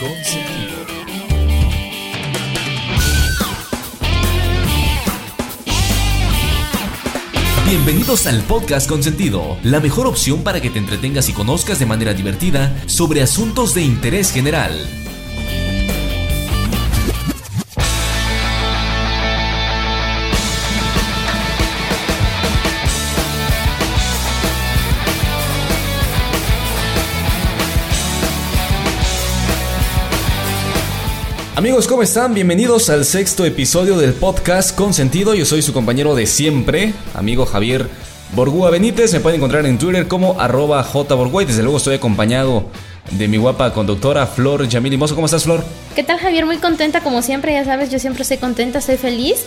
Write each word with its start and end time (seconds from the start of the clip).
Con 0.00 0.24
sentido. 0.24 0.87
Bienvenidos 7.68 8.26
al 8.26 8.40
podcast 8.44 8.88
con 8.88 9.02
sentido, 9.02 9.58
la 9.62 9.78
mejor 9.78 10.06
opción 10.06 10.42
para 10.42 10.58
que 10.62 10.70
te 10.70 10.78
entretengas 10.78 11.28
y 11.28 11.34
conozcas 11.34 11.78
de 11.78 11.84
manera 11.84 12.14
divertida 12.14 12.74
sobre 12.86 13.20
asuntos 13.20 13.74
de 13.74 13.82
interés 13.82 14.32
general. 14.32 14.72
Amigos, 31.58 31.88
¿cómo 31.88 32.04
están? 32.04 32.34
Bienvenidos 32.34 32.88
al 32.88 33.04
sexto 33.04 33.44
episodio 33.44 33.98
del 33.98 34.12
podcast 34.12 34.76
con 34.76 34.94
sentido. 34.94 35.34
Yo 35.34 35.44
soy 35.44 35.60
su 35.60 35.72
compañero 35.72 36.14
de 36.14 36.24
siempre, 36.24 36.94
amigo 37.14 37.46
Javier 37.46 37.88
Borgúa 38.32 38.70
Benítez. 38.70 39.12
Me 39.12 39.18
pueden 39.18 39.40
encontrar 39.40 39.66
en 39.66 39.76
Twitter 39.76 40.06
como 40.06 40.40
arroba 40.40 40.84
jborgua. 40.84 41.44
Desde 41.44 41.64
luego 41.64 41.78
estoy 41.78 41.96
acompañado 41.96 42.66
de 43.10 43.26
mi 43.26 43.38
guapa 43.38 43.72
conductora 43.72 44.28
Flor 44.28 44.68
Yamil 44.68 44.98
Mozo. 44.98 45.16
¿Cómo 45.16 45.26
estás, 45.26 45.42
Flor? 45.42 45.64
¿Qué 45.96 46.04
tal, 46.04 46.20
Javier? 46.20 46.46
Muy 46.46 46.58
contenta, 46.58 47.00
como 47.00 47.22
siempre, 47.22 47.54
ya 47.54 47.64
sabes, 47.64 47.90
yo 47.90 47.98
siempre 47.98 48.22
estoy 48.22 48.36
contenta, 48.36 48.78
estoy 48.78 48.96
feliz 48.96 49.38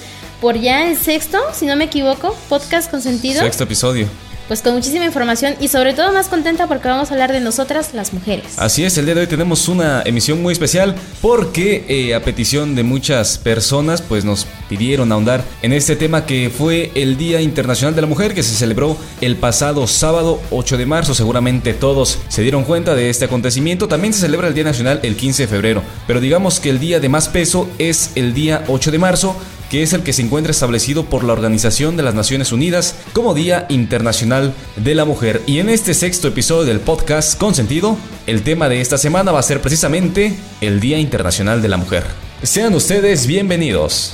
por 0.42 0.59
ya 0.59 0.90
el 0.90 0.98
sexto, 0.98 1.40
si 1.53 1.66
no 1.66 1.78
me 1.78 1.86
equivoco, 1.86 2.36
podcast 2.50 2.92
con 2.92 3.02
sentido. 3.02 3.42
Sexto 3.42 3.64
episodio 3.64 4.09
pues 4.52 4.62
con 4.62 4.74
muchísima 4.74 5.06
información 5.06 5.56
y 5.62 5.70
sobre 5.70 5.94
todo 5.94 6.12
más 6.12 6.28
contenta 6.28 6.68
porque 6.68 6.90
vamos 6.90 7.10
a 7.10 7.14
hablar 7.14 7.32
de 7.32 7.40
nosotras 7.40 7.94
las 7.94 8.12
mujeres. 8.12 8.44
Así 8.58 8.84
es, 8.84 8.98
el 8.98 9.06
día 9.06 9.16
de 9.16 9.22
hoy 9.22 9.28
tenemos 9.28 9.70
una 9.70 10.02
emisión 10.04 10.42
muy 10.42 10.52
especial 10.52 10.94
porque 11.22 11.86
eh, 11.88 12.14
a 12.14 12.20
petición 12.22 12.76
de 12.76 12.84
muchas 12.84 13.38
personas 13.38 14.02
pues 14.02 14.26
nos 14.26 14.46
pidieron 14.68 15.10
ahondar 15.14 15.42
en 15.62 15.72
este 15.72 15.96
tema 15.96 16.26
que 16.26 16.50
fue 16.50 16.92
el 16.96 17.16
Día 17.16 17.40
Internacional 17.40 17.96
de 17.96 18.02
la 18.02 18.08
Mujer 18.08 18.34
que 18.34 18.44
se 18.44 18.54
celebró 18.54 18.98
el 19.22 19.38
pasado 19.38 19.88
sábado 19.88 20.42
8 20.52 20.78
de 20.78 20.86
marzo. 20.86 21.14
Seguramente 21.14 21.74
todos 21.74 22.20
se 22.28 22.42
dieron 22.42 22.66
cuenta 22.66 22.94
de 22.94 23.09
este 23.09 23.24
acontecimiento. 23.24 23.88
También 23.88 24.14
se 24.14 24.20
celebra 24.20 24.50
el 24.50 24.54
Día 24.54 24.66
Nacional 24.66 25.00
el 25.04 25.16
15 25.16 25.44
de 25.44 25.48
febrero, 25.48 25.81
pero 26.08 26.20
digamos 26.20 26.59
que 26.59 26.72
el 26.72 26.80
día 26.81 27.00
de 27.00 27.08
más 27.08 27.30
peso 27.30 27.70
es 27.78 28.12
el 28.16 28.34
día 28.34 28.66
8 28.68 28.92
de 28.92 28.98
marzo 29.00 29.34
que 29.72 29.84
es 29.84 29.94
el 29.94 30.04
que 30.04 30.12
se 30.12 30.22
encuentra 30.22 30.52
establecido 30.52 31.06
por 31.06 31.24
la 31.24 31.32
Organización 31.32 31.96
de 31.96 32.04
las 32.04 32.14
Naciones 32.14 32.52
Unidas 32.52 32.98
como 33.14 33.34
Día 33.34 33.68
Internacional 33.70 34.54
de 34.76 34.96
la 34.96 35.06
Mujer. 35.06 35.42
Y 35.48 35.59
en 35.59 35.70
este 35.70 35.94
sexto 35.94 36.28
episodio 36.28 36.66
del 36.66 36.82
podcast 36.82 37.40
con 37.40 37.56
sentido, 37.56 37.96
el 38.28 38.42
tema 38.42 38.68
de 38.68 38.81
esta 38.81 38.98
semana 38.98 39.31
va 39.31 39.40
a 39.40 39.44
ser 39.44 39.62
precisamente 39.62 40.38
el 40.60 40.81
Día 40.81 41.00
Internacional 41.00 41.62
de 41.62 41.70
la 41.70 41.78
Mujer. 41.78 42.04
Sean 42.44 42.74
ustedes 42.74 43.28
bienvenidos. 43.28 44.14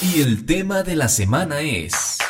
Y 0.00 0.22
el 0.22 0.46
tema 0.46 0.82
de 0.82 0.96
la 0.96 1.08
semana 1.08 1.60
es... 1.60 2.21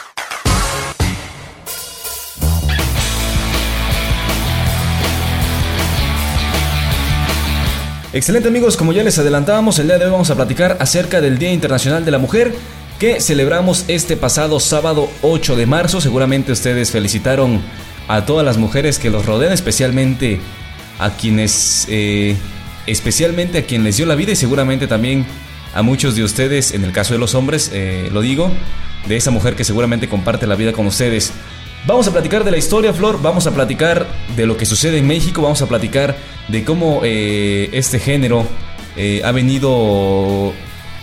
Excelente 8.15 8.49
amigos, 8.49 8.77
como 8.77 8.93
ya 8.93 9.03
les 9.03 9.19
adelantábamos, 9.19 9.79
el 9.79 9.87
día 9.87 9.97
de 9.97 10.05
hoy 10.05 10.11
vamos 10.11 10.29
a 10.29 10.35
platicar 10.35 10.77
acerca 10.81 11.23
del 11.23 11.39
Día 11.39 11.51
Internacional 11.51 12.05
de 12.05 12.11
la 12.11 12.19
Mujer 12.19 12.55
que 12.99 13.23
celebramos 13.23 13.87
este 13.89 14.19
pasado 14.19 14.61
sábado 14.61 15.09
8 15.23 15.57
de 15.57 15.65
marzo. 15.65 15.99
Seguramente 15.99 16.53
ustedes 16.53 16.91
felicitaron 16.91 17.63
a 18.09 18.27
todas 18.27 18.45
las 18.45 18.59
mujeres 18.59 18.99
que 18.99 19.09
los 19.09 19.25
rodean, 19.25 19.55
especialmente 19.55 20.41
a 20.99 21.17
quienes, 21.17 21.87
eh, 21.89 22.37
especialmente 22.87 23.57
a 23.57 23.65
quien 23.65 23.83
les 23.83 23.97
dio 23.97 24.05
la 24.05 24.15
vida 24.15 24.33
y 24.33 24.37
seguramente 24.37 24.87
también 24.87 25.25
a 25.75 25.81
muchos 25.81 26.15
de 26.15 26.23
ustedes, 26.23 26.75
en 26.75 26.85
el 26.85 26.93
caso 26.93 27.15
de 27.15 27.19
los 27.19 27.35
hombres, 27.35 27.71
eh, 27.73 28.11
lo 28.13 28.21
digo, 28.21 28.53
de 29.09 29.17
esa 29.17 29.31
mujer 29.31 29.57
que 29.57 29.65
seguramente 29.65 30.07
comparte 30.07 30.47
la 30.47 30.55
vida 30.55 30.75
con 30.75 30.87
ustedes. 30.87 31.33
Vamos 31.85 32.07
a 32.07 32.13
platicar 32.13 32.45
de 32.45 32.53
la 32.53 32.59
historia, 32.59 32.93
Flor, 32.93 33.21
vamos 33.21 33.49
a 33.49 33.51
platicar 33.51 34.07
de 34.37 34.47
lo 34.47 34.57
que 34.57 34.67
sucede 34.67 34.99
en 34.99 35.07
México, 35.09 35.43
vamos 35.43 35.63
a 35.63 35.67
platicar 35.67 36.17
de 36.47 36.63
cómo 36.63 37.01
eh, 37.03 37.71
este 37.73 37.99
género 37.99 38.47
eh, 38.97 39.21
ha 39.25 39.33
venido 39.33 40.53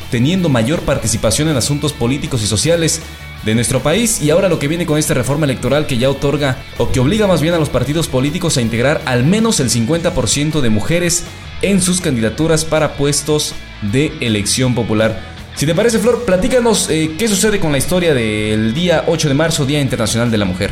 teniendo 0.09 0.47
mayor 0.47 0.79
participación 0.84 1.50
en 1.50 1.57
asuntos 1.57 1.91
políticos 1.91 2.41
y 2.44 2.47
sociales 2.47 3.01
de 3.44 3.56
nuestro 3.56 3.81
país. 3.81 4.22
Y 4.22 4.29
ahora 4.29 4.47
lo 4.47 4.57
que 4.57 4.69
viene 4.69 4.85
con 4.85 4.97
esta 4.97 5.13
reforma 5.13 5.45
electoral 5.45 5.85
que 5.85 5.97
ya 5.97 6.09
otorga 6.09 6.63
o 6.78 6.89
que 6.89 7.01
obliga 7.01 7.28
más 7.28 7.41
bien 7.41 7.53
a 7.53 7.59
los 7.59 7.68
partidos 7.68 8.07
políticos 8.07 8.56
a 8.56 8.62
integrar 8.62 9.01
al 9.03 9.25
menos 9.25 9.59
el 9.59 9.69
50% 9.69 10.62
de 10.62 10.69
mujeres 10.69 11.25
en 11.62 11.81
sus 11.81 12.00
candidaturas 12.00 12.63
para 12.63 12.94
puestos 12.94 13.53
de 13.81 14.13
elección 14.22 14.75
popular. 14.75 15.38
Si 15.59 15.65
te 15.65 15.75
parece, 15.75 15.99
Flor, 15.99 16.23
platícanos 16.23 16.89
eh, 16.89 17.15
qué 17.17 17.27
sucede 17.27 17.59
con 17.59 17.73
la 17.73 17.77
historia 17.77 18.13
del 18.13 18.73
día 18.73 19.03
8 19.07 19.27
de 19.27 19.33
marzo, 19.33 19.65
Día 19.65 19.81
Internacional 19.81 20.31
de 20.31 20.37
la 20.37 20.45
Mujer. 20.45 20.71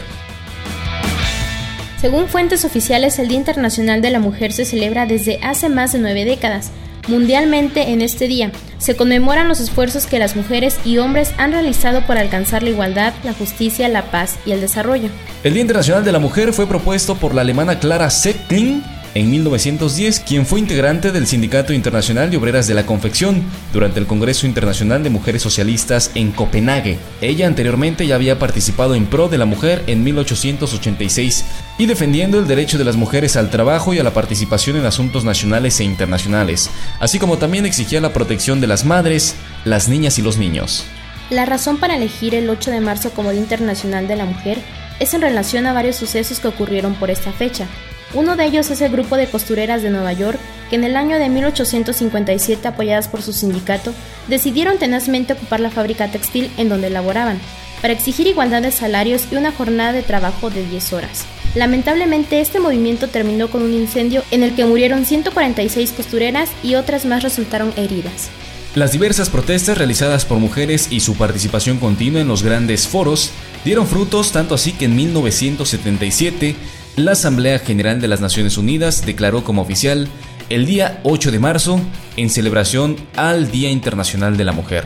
Según 2.00 2.30
fuentes 2.30 2.64
oficiales, 2.64 3.20
el 3.20 3.28
Día 3.28 3.38
Internacional 3.38 4.02
de 4.02 4.12
la 4.12 4.22
Mujer 4.22 4.54
se 4.54 4.64
celebra 4.64 5.06
desde 5.06 5.40
hace 5.44 5.68
más 5.68 5.92
de 5.92 6.00
nueve 6.00 6.24
décadas. 6.24 6.72
Mundialmente 7.10 7.92
en 7.92 8.02
este 8.02 8.30
día 8.30 8.54
se 8.78 8.96
conmemoran 8.96 9.50
los 9.50 9.60
esfuerzos 9.60 10.06
que 10.06 10.20
las 10.20 10.38
mujeres 10.38 10.78
y 10.86 11.00
hombres 11.00 11.34
han 11.38 11.52
realizado 11.52 12.08
por 12.08 12.18
alcanzar 12.18 12.64
la 12.64 12.70
igualdad, 12.70 13.14
la 13.26 13.34
justicia, 13.34 13.90
la 13.90 14.10
paz 14.10 14.38
y 14.46 14.52
el 14.52 14.62
desarrollo. 14.62 15.10
El 15.44 15.52
Día 15.52 15.64
Internacional 15.64 16.06
de 16.06 16.14
la 16.14 16.20
Mujer 16.20 16.54
fue 16.54 16.66
propuesto 16.66 17.16
por 17.16 17.36
la 17.36 17.42
alemana 17.42 17.78
Clara 17.80 18.10
Zetkin 18.10 18.86
en 19.16 19.30
1910, 19.32 20.20
quien 20.20 20.46
fue 20.46 20.60
integrante 20.60 21.12
del 21.12 21.28
Sindicato 21.28 21.74
Internacional 21.74 22.30
de 22.30 22.38
Obreras 22.38 22.68
de 22.68 22.74
la 22.74 22.86
Confección 22.86 23.44
durante 23.74 24.00
el 24.00 24.08
Congreso 24.08 24.46
Internacional 24.48 25.04
de 25.04 25.10
Mujeres 25.10 25.42
Socialistas 25.42 26.12
en 26.16 26.32
Copenhague. 26.32 26.98
Ella 27.22 27.48
anteriormente 27.48 28.06
ya 28.06 28.16
había 28.16 28.40
participado 28.40 28.96
en 28.96 29.06
pro 29.06 29.30
de 29.30 29.38
la 29.38 29.46
mujer 29.46 29.84
en 29.88 30.04
1886 30.04 31.46
y 31.78 31.86
defendiendo 31.86 32.40
el 32.40 32.48
derecho 32.48 32.78
de 32.78 32.86
las 32.86 32.96
mujeres 32.96 33.36
al 33.36 33.50
trabajo 33.50 33.94
y 33.94 34.00
a 34.00 34.04
la 34.04 34.14
participación 34.14 34.78
en 34.78 34.86
asuntos 34.86 35.24
nacionales 35.24 35.80
e 35.80 35.84
internacionales, 35.84 36.70
así 37.00 37.20
como 37.20 37.38
también 37.38 37.66
exigía 37.66 38.02
la 38.02 38.14
protección 38.14 38.62
de 38.62 38.68
las 38.68 38.86
madres, 38.86 39.36
las 39.66 39.88
niñas 39.88 40.20
y 40.20 40.22
los 40.22 40.38
niños. 40.38 40.86
La 41.30 41.46
razón 41.46 41.78
para 41.78 41.98
elegir 41.98 42.36
el 42.36 42.50
8 42.50 42.72
de 42.72 42.80
marzo 42.80 43.12
como 43.12 43.32
Día 43.32 43.42
Internacional 43.42 44.08
de 44.08 44.16
la 44.16 44.26
Mujer 44.26 44.60
es 45.00 45.14
en 45.14 45.22
relación 45.22 45.68
a 45.68 45.74
varios 45.74 45.98
sucesos 45.98 46.40
que 46.40 46.48
ocurrieron 46.48 46.96
por 46.96 47.12
esta 47.12 47.32
fecha, 47.32 47.68
uno 48.14 48.36
de 48.36 48.46
ellos 48.46 48.70
es 48.72 48.82
el 48.82 48.92
grupo 48.92 49.18
de 49.18 49.28
costureras 49.28 49.82
de 49.82 49.90
Nueva 49.90 50.14
York 50.14 50.40
que 50.70 50.76
en 50.76 50.84
el 50.84 50.96
año 50.96 51.18
de 51.18 51.30
1857, 51.30 52.68
apoyadas 52.68 53.08
por 53.08 53.22
su 53.22 53.34
sindicato, 53.34 53.94
decidieron 54.28 54.78
tenazmente 54.78 55.34
ocupar 55.34 55.60
la 55.60 55.72
fábrica 55.72 56.10
textil 56.10 56.52
en 56.58 56.70
donde 56.70 56.90
laboraban, 56.90 57.40
para 57.82 57.94
exigir 57.94 58.28
igualdad 58.28 58.62
de 58.62 58.72
salarios 58.72 59.26
y 59.32 59.36
una 59.36 59.52
jornada 59.52 59.94
de 59.94 60.04
trabajo 60.04 60.50
de 60.50 60.66
10 60.66 60.94
horas. 60.94 61.26
Lamentablemente 61.56 62.42
este 62.42 62.60
movimiento 62.60 63.08
terminó 63.08 63.50
con 63.50 63.64
un 63.64 63.74
incendio 63.74 64.24
en 64.32 64.44
el 64.44 64.56
que 64.56 64.66
murieron 64.66 65.06
146 65.06 65.92
costureras 65.92 66.50
y 66.64 66.76
otras 66.76 67.06
más 67.06 67.24
resultaron 67.24 67.74
heridas. 67.78 68.30
Las 68.76 68.92
diversas 68.92 69.30
protestas 69.30 69.78
realizadas 69.78 70.26
por 70.26 70.38
mujeres 70.38 70.90
y 70.92 71.00
su 71.00 71.16
participación 71.16 71.80
continua 71.80 72.22
en 72.22 72.28
los 72.28 72.44
grandes 72.44 72.88
foros 72.88 73.32
dieron 73.66 73.88
frutos 73.88 74.32
tanto 74.32 74.54
así 74.54 74.74
que 74.74 74.86
en 74.86 74.96
1977 74.96 76.56
la 76.98 77.12
Asamblea 77.12 77.60
General 77.60 78.02
de 78.02 78.08
las 78.08 78.22
Naciones 78.22 78.58
Unidas 78.58 79.06
declaró 79.06 79.44
como 79.44 79.62
oficial 79.62 80.08
el 80.50 80.66
día 80.66 81.00
8 81.04 81.32
de 81.32 81.38
marzo 81.38 81.80
en 82.16 82.32
celebración 82.32 82.96
al 83.16 83.52
Día 83.52 83.70
Internacional 83.70 84.36
de 84.36 84.44
la 84.44 84.52
Mujer 84.52 84.86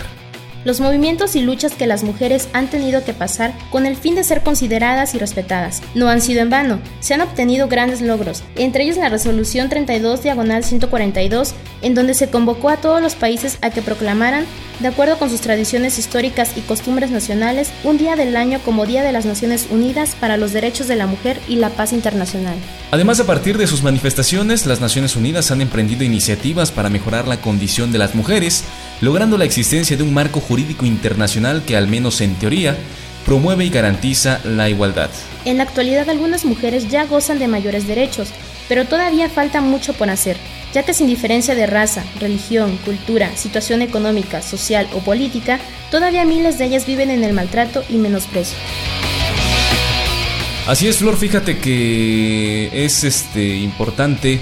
los 0.63 0.80
movimientos 0.80 1.36
y 1.36 1.42
luchas 1.42 1.74
que 1.74 1.88
las 1.88 2.04
mujeres 2.04 2.48
han 2.54 2.69
tenido 2.69 3.04
que 3.04 3.13
pasar 3.13 3.54
con 3.72 3.86
el 3.86 3.96
fin 3.96 4.16
de 4.16 4.24
ser 4.24 4.42
consideradas 4.42 5.16
y 5.16 5.18
respetadas. 5.18 5.81
No 5.96 6.08
han 6.08 6.22
sido 6.22 6.42
en 6.42 6.50
vano, 6.50 6.80
se 7.00 7.13
han 7.13 7.22
obtenido 7.22 7.68
grandes 7.68 8.02
logros, 8.02 8.44
entre 8.56 8.84
ellos 8.84 8.98
la 8.98 9.10
resolución 9.10 9.69
32 9.69 10.24
diagonal 10.24 10.64
142, 10.64 11.56
en 11.81 11.96
donde 11.96 12.14
se 12.14 12.30
convocó 12.30 12.69
a 12.69 12.78
todos 12.78 13.02
los 13.02 13.16
países 13.16 13.57
a 13.62 13.72
que 13.72 13.81
proclamaran, 13.81 14.46
de 14.81 14.88
acuerdo 14.88 15.18
con 15.19 15.30
sus 15.30 15.42
tradiciones 15.42 16.00
históricas 16.00 16.51
y 16.56 16.62
costumbres 16.62 17.12
nacionales, 17.12 17.69
un 17.83 17.98
día 17.98 18.16
del 18.16 18.36
año 18.36 18.60
como 18.66 18.86
Día 18.86 19.04
de 19.04 19.12
las 19.12 19.25
Naciones 19.25 19.68
Unidas 19.69 20.16
para 20.19 20.38
los 20.38 20.54
Derechos 20.54 20.88
de 20.88 20.95
la 20.95 21.06
Mujer 21.06 21.39
y 21.48 21.57
la 21.57 21.69
Paz 21.69 21.94
Internacional. 21.94 22.56
Además, 22.89 23.19
a 23.19 23.28
partir 23.28 23.57
de 23.57 23.68
sus 23.68 23.83
manifestaciones, 23.83 24.66
las 24.66 24.81
Naciones 24.81 25.16
Unidas 25.16 25.51
han 25.51 25.62
emprendido 25.62 26.04
iniciativas 26.04 26.72
para 26.72 26.89
mejorar 26.89 27.28
la 27.28 27.42
condición 27.42 27.92
de 27.92 28.00
las 28.00 28.16
mujeres, 28.16 28.63
logrando 29.01 29.38
la 29.38 29.45
existencia 29.45 29.95
de 29.95 30.04
un 30.04 30.13
marco 30.13 30.39
jurídico 30.39 30.86
internacional 30.86 31.63
que, 31.63 31.78
al 31.78 31.88
menos 31.88 32.19
en 32.22 32.33
teoría, 32.36 32.75
promueve 33.25 33.66
y 33.66 33.69
garantiza 33.69 34.39
la 34.44 34.69
igualdad. 34.69 35.10
En 35.45 35.57
la 35.57 35.63
actualidad 35.63 36.10
algunas 36.10 36.44
mujeres 36.44 36.89
ya 36.89 37.06
gozan 37.06 37.38
de 37.38 37.48
mayores 37.48 37.88
derechos, 37.88 38.30
pero 38.71 38.85
todavía 38.85 39.27
falta 39.27 39.59
mucho 39.59 39.91
por 39.91 40.09
hacer, 40.09 40.38
ya 40.73 40.83
que 40.83 40.94
sin 40.94 41.06
diferencia 41.06 41.56
de 41.56 41.68
raza, 41.68 42.06
religión, 42.21 42.77
cultura, 42.85 43.35
situación 43.35 43.81
económica, 43.81 44.41
social 44.41 44.88
o 44.94 45.00
política, 45.00 45.59
todavía 45.91 46.23
miles 46.23 46.57
de 46.57 46.68
ellas 46.68 46.85
viven 46.85 47.12
en 47.12 47.25
el 47.25 47.33
maltrato 47.33 47.83
y 47.89 47.97
menosprecio. 47.97 48.57
Así 50.68 50.88
es, 50.88 51.00
Flor, 51.00 51.18
fíjate 51.18 51.57
que 51.57 52.69
es 52.85 53.03
este 53.03 53.57
importante 53.57 54.39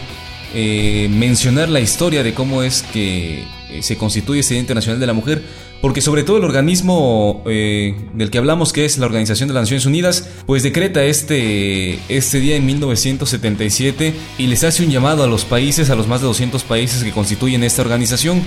eh, 0.53 1.07
mencionar 1.09 1.69
la 1.69 1.79
historia 1.79 2.21
de 2.21 2.35
cómo 2.35 2.61
es 2.61 2.83
que 2.83 3.45
se 3.81 3.97
constituye 3.97 4.41
ese 4.41 4.55
Día 4.55 4.61
Internacional 4.61 4.99
de 4.99 5.07
la 5.07 5.13
Mujer, 5.13 5.43
porque 5.81 6.01
sobre 6.01 6.23
todo 6.23 6.37
el 6.37 6.43
organismo 6.43 7.43
eh, 7.45 7.95
del 8.13 8.29
que 8.29 8.37
hablamos, 8.37 8.73
que 8.73 8.85
es 8.85 8.97
la 8.97 9.05
Organización 9.05 9.47
de 9.47 9.53
las 9.53 9.63
Naciones 9.63 9.85
Unidas, 9.85 10.27
pues 10.45 10.63
decreta 10.63 11.03
este, 11.03 11.99
este 12.09 12.39
día 12.39 12.55
en 12.55 12.65
1977 12.65 14.13
y 14.37 14.47
les 14.47 14.63
hace 14.63 14.83
un 14.83 14.91
llamado 14.91 15.23
a 15.23 15.27
los 15.27 15.45
países, 15.45 15.89
a 15.89 15.95
los 15.95 16.07
más 16.07 16.21
de 16.21 16.27
200 16.27 16.63
países 16.63 17.03
que 17.03 17.11
constituyen 17.11 17.63
esta 17.63 17.81
organización, 17.81 18.41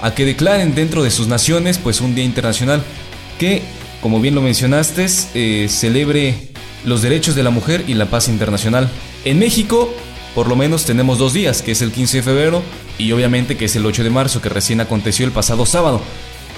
a 0.00 0.14
que 0.14 0.24
declaren 0.24 0.74
dentro 0.74 1.02
de 1.02 1.10
sus 1.10 1.28
naciones 1.28 1.78
pues 1.78 2.00
un 2.00 2.14
día 2.14 2.24
internacional 2.24 2.82
que, 3.38 3.62
como 4.00 4.20
bien 4.20 4.34
lo 4.34 4.40
mencionaste, 4.42 5.06
eh, 5.34 5.66
celebre 5.68 6.34
los 6.84 7.02
derechos 7.02 7.34
de 7.34 7.42
la 7.42 7.50
mujer 7.50 7.84
y 7.86 7.94
la 7.94 8.06
paz 8.06 8.28
internacional. 8.28 8.88
En 9.24 9.38
México 9.38 9.92
por 10.38 10.46
lo 10.46 10.54
menos 10.54 10.84
tenemos 10.84 11.18
dos 11.18 11.32
días, 11.32 11.62
que 11.62 11.72
es 11.72 11.82
el 11.82 11.90
15 11.90 12.18
de 12.18 12.22
febrero 12.22 12.62
y 12.96 13.10
obviamente 13.10 13.56
que 13.56 13.64
es 13.64 13.74
el 13.74 13.84
8 13.84 14.04
de 14.04 14.10
marzo, 14.10 14.40
que 14.40 14.48
recién 14.48 14.80
aconteció 14.80 15.26
el 15.26 15.32
pasado 15.32 15.66
sábado. 15.66 16.00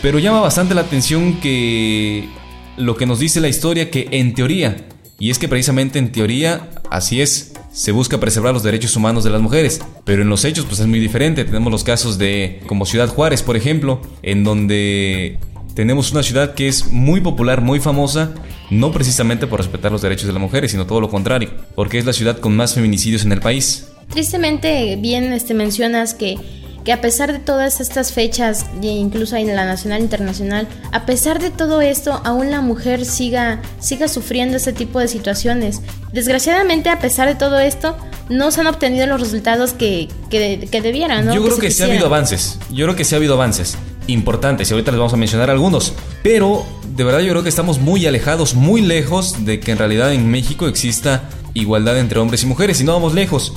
Pero 0.02 0.18
llama 0.18 0.40
bastante 0.40 0.74
la 0.74 0.82
atención 0.82 1.40
que 1.40 2.28
lo 2.76 2.94
que 2.98 3.06
nos 3.06 3.20
dice 3.20 3.40
la 3.40 3.48
historia 3.48 3.90
que 3.90 4.06
en 4.10 4.34
teoría, 4.34 4.86
y 5.18 5.30
es 5.30 5.38
que 5.38 5.48
precisamente 5.48 5.98
en 5.98 6.12
teoría 6.12 6.68
así 6.90 7.22
es, 7.22 7.54
se 7.72 7.92
busca 7.92 8.20
preservar 8.20 8.52
los 8.52 8.62
derechos 8.62 8.96
humanos 8.96 9.24
de 9.24 9.30
las 9.30 9.40
mujeres, 9.40 9.80
pero 10.04 10.20
en 10.20 10.28
los 10.28 10.44
hechos 10.44 10.66
pues 10.66 10.78
es 10.80 10.86
muy 10.86 11.00
diferente. 11.00 11.46
Tenemos 11.46 11.72
los 11.72 11.82
casos 11.82 12.18
de 12.18 12.60
como 12.66 12.84
Ciudad 12.84 13.08
Juárez, 13.08 13.42
por 13.42 13.56
ejemplo, 13.56 14.02
en 14.22 14.44
donde 14.44 15.38
tenemos 15.74 16.12
una 16.12 16.22
ciudad 16.22 16.52
que 16.52 16.68
es 16.68 16.88
muy 16.88 17.22
popular, 17.22 17.62
muy 17.62 17.80
famosa, 17.80 18.34
no 18.70 18.92
precisamente 18.92 19.46
por 19.46 19.60
respetar 19.60 19.92
los 19.92 20.02
derechos 20.02 20.26
de 20.26 20.32
las 20.32 20.40
mujeres, 20.40 20.70
sino 20.70 20.86
todo 20.86 21.00
lo 21.00 21.10
contrario, 21.10 21.50
porque 21.74 21.98
es 21.98 22.04
la 22.04 22.12
ciudad 22.12 22.38
con 22.38 22.56
más 22.56 22.74
feminicidios 22.74 23.24
en 23.24 23.32
el 23.32 23.40
país. 23.40 23.88
Tristemente, 24.08 24.96
bien 24.96 25.32
este, 25.32 25.54
mencionas 25.54 26.14
que, 26.14 26.36
que 26.84 26.92
a 26.92 27.00
pesar 27.00 27.32
de 27.32 27.38
todas 27.38 27.80
estas 27.80 28.12
fechas, 28.12 28.66
incluso 28.80 29.36
en 29.36 29.54
la 29.54 29.64
nacional 29.64 30.00
e 30.00 30.04
internacional, 30.04 30.68
a 30.92 31.04
pesar 31.04 31.40
de 31.40 31.50
todo 31.50 31.80
esto, 31.80 32.20
aún 32.24 32.50
la 32.50 32.60
mujer 32.60 33.04
siga, 33.04 33.60
siga 33.80 34.08
sufriendo 34.08 34.56
este 34.56 34.72
tipo 34.72 34.98
de 35.00 35.08
situaciones. 35.08 35.82
Desgraciadamente, 36.12 36.88
a 36.88 36.98
pesar 37.00 37.28
de 37.28 37.34
todo 37.34 37.58
esto, 37.58 37.96
no 38.28 38.50
se 38.52 38.60
han 38.60 38.68
obtenido 38.68 39.06
los 39.06 39.20
resultados 39.20 39.72
que, 39.72 40.08
que, 40.30 40.68
que 40.70 40.80
debieran. 40.80 41.26
¿no? 41.26 41.34
Yo 41.34 41.44
creo 41.44 41.58
que, 41.58 41.70
sí 41.70 41.82
ha 41.82 41.86
habido 41.86 42.06
avances. 42.06 42.58
Yo 42.70 42.86
creo 42.86 42.96
que 42.96 43.04
sí 43.04 43.14
ha 43.14 43.18
habido 43.18 43.34
avances 43.34 43.76
importantes 44.12 44.70
y 44.70 44.74
ahorita 44.74 44.90
les 44.90 44.98
vamos 44.98 45.12
a 45.12 45.16
mencionar 45.16 45.50
algunos. 45.50 45.94
Pero 46.22 46.64
de 46.96 47.04
verdad 47.04 47.20
yo 47.20 47.30
creo 47.30 47.42
que 47.42 47.48
estamos 47.48 47.78
muy 47.78 48.06
alejados, 48.06 48.54
muy 48.54 48.80
lejos 48.80 49.44
de 49.44 49.60
que 49.60 49.72
en 49.72 49.78
realidad 49.78 50.12
en 50.12 50.30
México 50.30 50.66
exista 50.66 51.28
igualdad 51.54 51.98
entre 51.98 52.18
hombres 52.20 52.42
y 52.42 52.46
mujeres. 52.46 52.80
Y 52.80 52.84
no 52.84 52.92
vamos 52.92 53.14
lejos. 53.14 53.52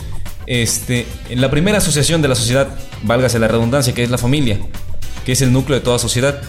Este, 0.45 1.05
en 1.29 1.41
la 1.41 1.50
primera 1.50 1.77
asociación 1.77 2.21
de 2.21 2.27
la 2.27 2.35
sociedad, 2.35 2.69
válgase 3.03 3.39
la 3.39 3.47
redundancia, 3.47 3.94
que 3.94 4.03
es 4.03 4.09
la 4.09 4.17
familia, 4.17 4.59
que 5.25 5.31
es 5.31 5.41
el 5.41 5.53
núcleo 5.53 5.79
de 5.79 5.83
toda 5.83 6.00
sociedad, 6.00 6.41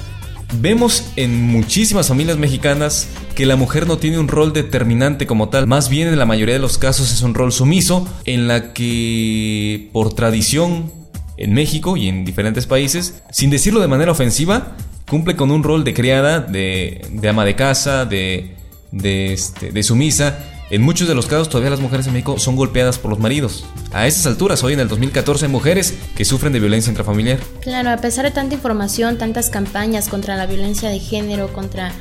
vemos 0.60 1.04
en 1.16 1.42
muchísimas 1.46 2.08
familias 2.08 2.38
mexicanas 2.38 3.08
que 3.34 3.46
la 3.46 3.56
mujer 3.56 3.86
no 3.86 3.98
tiene 3.98 4.18
un 4.18 4.28
rol 4.28 4.52
determinante 4.52 5.26
como 5.26 5.48
tal, 5.48 5.66
más 5.66 5.88
bien 5.88 6.08
en 6.08 6.18
la 6.18 6.26
mayoría 6.26 6.54
de 6.54 6.60
los 6.60 6.78
casos 6.78 7.12
es 7.12 7.22
un 7.22 7.34
rol 7.34 7.52
sumiso 7.52 8.08
en 8.24 8.46
la 8.48 8.72
que 8.72 9.90
por 9.92 10.14
tradición 10.14 10.92
en 11.36 11.52
México 11.52 11.96
y 11.96 12.08
en 12.08 12.24
diferentes 12.24 12.66
países, 12.66 13.22
sin 13.30 13.50
decirlo 13.50 13.80
de 13.80 13.88
manera 13.88 14.12
ofensiva, 14.12 14.76
cumple 15.08 15.36
con 15.36 15.50
un 15.50 15.62
rol 15.62 15.84
de 15.84 15.94
criada, 15.94 16.40
de, 16.40 17.02
ama 17.28 17.44
de 17.44 17.56
casa, 17.56 18.04
de, 18.04 18.56
este, 18.92 19.72
de 19.72 19.82
sumisa. 19.82 20.38
En 20.70 20.82
muchos 20.82 21.06
de 21.06 21.14
los 21.14 21.26
casos 21.26 21.50
todavía 21.50 21.70
las 21.70 21.80
mujeres 21.80 22.06
en 22.06 22.14
México 22.14 22.38
son 22.38 22.56
golpeadas 22.56 22.98
por 22.98 23.10
los 23.10 23.20
maridos. 23.20 23.66
A 23.92 24.06
esas 24.06 24.26
alturas, 24.26 24.64
hoy 24.64 24.72
en 24.72 24.80
el 24.80 24.88
2014, 24.88 25.46
hay 25.46 25.52
mujeres 25.52 25.94
que 26.16 26.24
sufren 26.24 26.52
de 26.52 26.60
violencia 26.60 26.90
intrafamiliar. 26.90 27.38
Claro, 27.60 27.90
a 27.90 27.98
pesar 27.98 28.24
de 28.24 28.30
tanta 28.30 28.54
información, 28.54 29.18
tantas 29.18 29.50
campañas 29.50 30.08
contra 30.08 30.36
la 30.36 30.46
violencia 30.46 30.88
de 30.88 30.98
género, 30.98 31.52
contra 31.52 31.92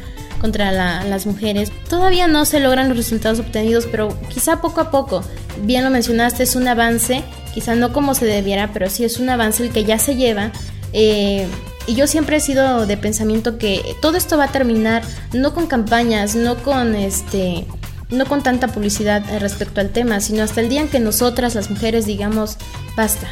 contra 0.43 0.73
las 1.05 1.25
mujeres. 1.25 1.71
Todavía 1.87 2.27
no 2.27 2.43
se 2.43 2.59
logran 2.59 2.89
los 2.89 2.97
resultados 2.97 3.39
obtenidos, 3.39 3.87
pero 3.89 4.09
quizá 4.27 4.59
poco 4.59 4.81
a 4.81 4.91
poco. 4.91 5.23
Bien 5.61 5.85
lo 5.85 5.89
mencionaste, 5.89 6.43
es 6.43 6.57
un 6.57 6.67
avance 6.67 7.23
quizá 7.53 7.75
no 7.75 7.93
como 7.93 8.15
se 8.15 8.25
debiera, 8.25 8.71
pero 8.73 8.89
sí 8.89 9.03
es 9.03 9.19
un 9.19 9.29
avance 9.29 9.63
el 9.63 9.71
que 9.71 9.83
ya 9.83 9.99
se 9.99 10.15
lleva. 10.15 10.51
Eh, 10.93 11.47
y 11.85 11.95
yo 11.95 12.07
siempre 12.07 12.37
he 12.37 12.39
sido 12.39 12.85
de 12.85 12.97
pensamiento 12.97 13.57
que 13.57 13.95
todo 14.01 14.17
esto 14.17 14.37
va 14.37 14.45
a 14.45 14.51
terminar 14.51 15.03
no 15.33 15.53
con 15.53 15.67
campañas, 15.67 16.35
no 16.35 16.55
con 16.55 16.95
este 16.95 17.65
no 18.09 18.25
con 18.25 18.43
tanta 18.43 18.67
publicidad 18.67 19.23
respecto 19.39 19.81
al 19.81 19.89
tema, 19.89 20.19
sino 20.19 20.43
hasta 20.43 20.61
el 20.61 20.69
día 20.69 20.81
en 20.81 20.87
que 20.87 20.99
nosotras 20.99 21.55
las 21.55 21.71
mujeres 21.71 22.05
digamos 22.05 22.57
basta, 22.95 23.27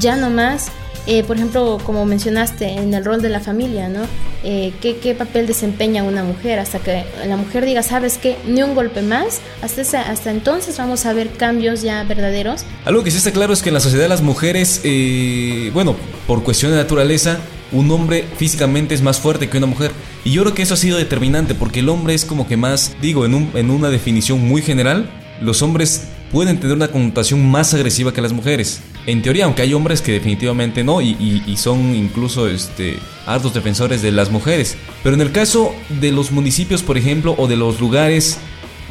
ya 0.00 0.16
no 0.16 0.30
más 0.30 0.70
eh, 1.06 1.22
por 1.22 1.36
ejemplo, 1.36 1.78
como 1.84 2.06
mencionaste, 2.06 2.66
en 2.66 2.94
el 2.94 3.04
rol 3.04 3.20
de 3.20 3.28
la 3.28 3.40
familia, 3.40 3.88
¿no? 3.88 4.00
Eh, 4.46 4.74
¿qué, 4.80 5.14
papel 5.14 5.46
desempeña 5.46 6.02
una 6.02 6.22
mujer? 6.22 6.58
Hasta 6.58 6.78
que 6.78 7.04
la 7.26 7.36
mujer 7.38 7.64
diga, 7.64 7.82
¿sabes 7.82 8.18
qué? 8.18 8.36
Ni 8.46 8.62
un 8.62 8.74
golpe 8.74 9.00
más. 9.00 9.40
Hasta, 9.62 10.02
hasta 10.02 10.30
entonces 10.30 10.76
vamos 10.76 11.06
a 11.06 11.14
ver 11.14 11.30
cambios 11.30 11.80
ya 11.80 12.04
verdaderos. 12.04 12.66
Algo 12.84 13.02
que 13.02 13.10
sí 13.10 13.16
está 13.16 13.32
claro 13.32 13.54
es 13.54 13.62
que 13.62 13.70
en 13.70 13.74
la 13.74 13.80
sociedad 13.80 14.06
las 14.06 14.20
mujeres, 14.20 14.82
eh, 14.84 15.70
bueno, 15.72 15.96
por 16.26 16.42
cuestión 16.42 16.72
de 16.72 16.76
naturaleza, 16.76 17.38
un 17.72 17.90
hombre 17.90 18.26
físicamente 18.36 18.94
es 18.94 19.00
más 19.00 19.18
fuerte 19.18 19.48
que 19.48 19.56
una 19.56 19.66
mujer. 19.66 19.92
Y 20.24 20.32
yo 20.32 20.42
creo 20.42 20.54
que 20.54 20.62
eso 20.62 20.74
ha 20.74 20.76
sido 20.76 20.98
determinante 20.98 21.54
porque 21.54 21.80
el 21.80 21.88
hombre 21.88 22.12
es 22.12 22.26
como 22.26 22.46
que 22.46 22.58
más, 22.58 22.94
digo, 23.00 23.24
en, 23.24 23.34
un, 23.34 23.50
en 23.54 23.70
una 23.70 23.88
definición 23.88 24.46
muy 24.46 24.60
general, 24.60 25.08
los 25.40 25.62
hombres 25.62 26.08
pueden 26.30 26.60
tener 26.60 26.76
una 26.76 26.88
connotación 26.88 27.50
más 27.50 27.72
agresiva 27.72 28.12
que 28.12 28.20
las 28.20 28.32
mujeres. 28.32 28.82
En 29.06 29.20
teoría, 29.20 29.44
aunque 29.44 29.62
hay 29.62 29.74
hombres 29.74 30.00
que 30.00 30.12
definitivamente 30.12 30.82
no 30.82 31.02
y, 31.02 31.56
son 31.58 31.94
incluso 31.94 32.48
este, 32.48 32.98
hartos 33.26 33.52
defensores 33.52 34.00
de 34.00 34.12
las 34.12 34.30
mujeres. 34.30 34.76
Pero 35.02 35.14
en 35.14 35.20
el 35.20 35.30
caso 35.30 35.74
de 36.00 36.10
los 36.10 36.32
municipios, 36.32 36.82
por 36.82 36.96
ejemplo, 36.96 37.34
o 37.36 37.46
de 37.46 37.56
los 37.56 37.80
lugares 37.80 38.38